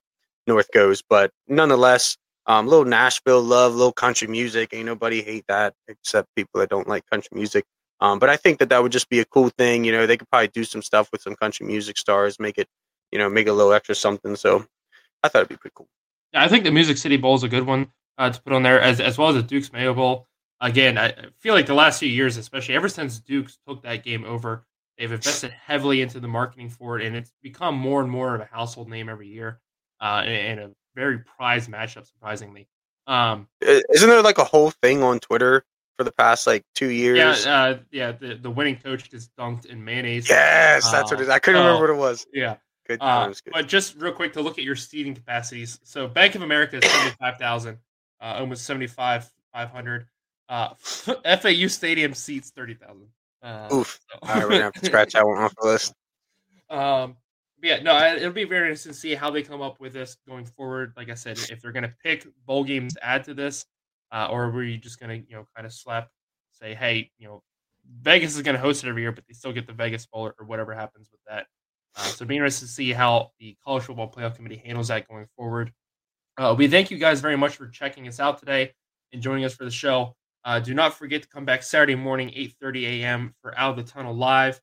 [0.46, 2.16] north goes, but nonetheless,
[2.46, 4.70] Um, little Nashville love, little country music.
[4.72, 7.64] Ain't nobody hate that except people that don't like country music.
[8.00, 9.84] Um, but I think that that would just be a cool thing.
[9.84, 12.68] You know, they could probably do some stuff with some country music stars, make it,
[13.10, 14.36] you know, make a little extra something.
[14.36, 14.64] So
[15.22, 15.88] I thought it'd be pretty cool.
[16.32, 18.62] Yeah, I think the Music City Bowl is a good one uh, to put on
[18.62, 20.26] there, as as well as the Duke's Mayo Bowl.
[20.60, 24.24] Again, I feel like the last few years, especially ever since Duke's took that game
[24.24, 24.64] over,
[24.96, 28.40] they've invested heavily into the marketing for it, and it's become more and more of
[28.40, 29.60] a household name every year,
[30.00, 32.66] uh, and, a very prized matchup, surprisingly.
[33.06, 35.64] Um, Isn't there like a whole thing on Twitter
[35.96, 37.44] for the past like two years?
[37.46, 38.10] yeah, uh, yeah.
[38.12, 40.28] The, the winning coach is dunked in mayonnaise.
[40.28, 41.28] Yes, that's what it is.
[41.28, 42.26] I couldn't Uh, remember what it was.
[42.32, 42.56] Yeah.
[42.88, 43.36] Good Uh, good.
[43.52, 45.78] but just real quick to look at your seating capacities.
[45.84, 47.78] So Bank of America is seventy five thousand,
[48.20, 50.06] uh, almost seventy five five hundred.
[50.48, 53.08] Uh, FAU Stadium seats thirty thousand.
[53.42, 54.00] Uh, Oof.
[54.10, 55.94] so- All right, we're gonna have to scratch that one off the list.
[56.70, 57.16] Um,
[57.66, 60.46] yeah, no, it'll be very interesting to see how they come up with this going
[60.46, 60.92] forward.
[60.96, 63.66] Like I said, if they're going to pick bowl games to add to this,
[64.12, 66.08] uh, or were you just going to, you know, kind of slap,
[66.52, 67.42] say, hey, you know,
[68.02, 70.26] Vegas is going to host it every year, but they still get the Vegas Bowl
[70.26, 71.46] or, or whatever happens with that.
[71.96, 75.08] Uh, so it'll be interesting to see how the College Football Playoff Committee handles that
[75.08, 75.72] going forward.
[76.38, 78.72] Uh, we thank you guys very much for checking us out today
[79.12, 80.14] and joining us for the show.
[80.44, 83.34] Uh, do not forget to come back Saturday morning, 8:30 a.m.
[83.42, 84.60] for Out of the Tunnel Live.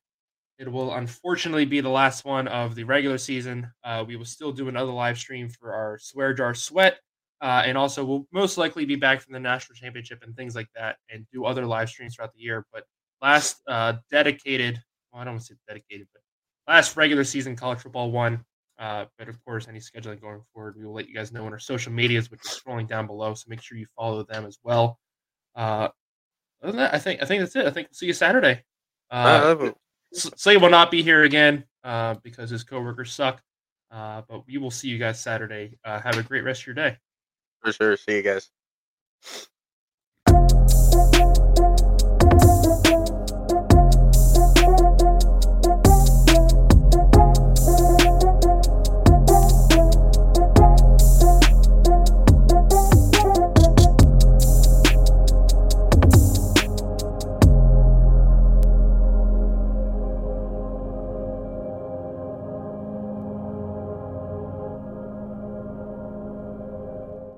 [0.58, 3.70] It will unfortunately be the last one of the regular season.
[3.82, 6.98] Uh, we will still do another live stream for our Swear Jar Sweat.
[7.40, 10.68] Uh, and also, we'll most likely be back from the national championship and things like
[10.74, 12.64] that and do other live streams throughout the year.
[12.72, 12.84] But
[13.20, 14.80] last uh, dedicated,
[15.12, 16.22] well, I don't want to say dedicated, but
[16.72, 18.44] last regular season college football one.
[18.78, 21.52] Uh, but of course, any scheduling going forward, we will let you guys know on
[21.52, 23.34] our social medias, which is scrolling down below.
[23.34, 24.98] So make sure you follow them as well.
[25.54, 25.88] Uh,
[26.62, 27.66] other than that, I think I think that's it.
[27.66, 28.62] I think we'll see you Saturday.
[29.10, 29.72] Uh, Uh,
[30.14, 33.42] Slade will not be here again uh, because his coworkers suck.
[33.90, 35.78] Uh, but we will see you guys Saturday.
[35.84, 36.96] Uh, have a great rest of your day.
[37.62, 37.96] for sure.
[37.96, 38.50] See you guys.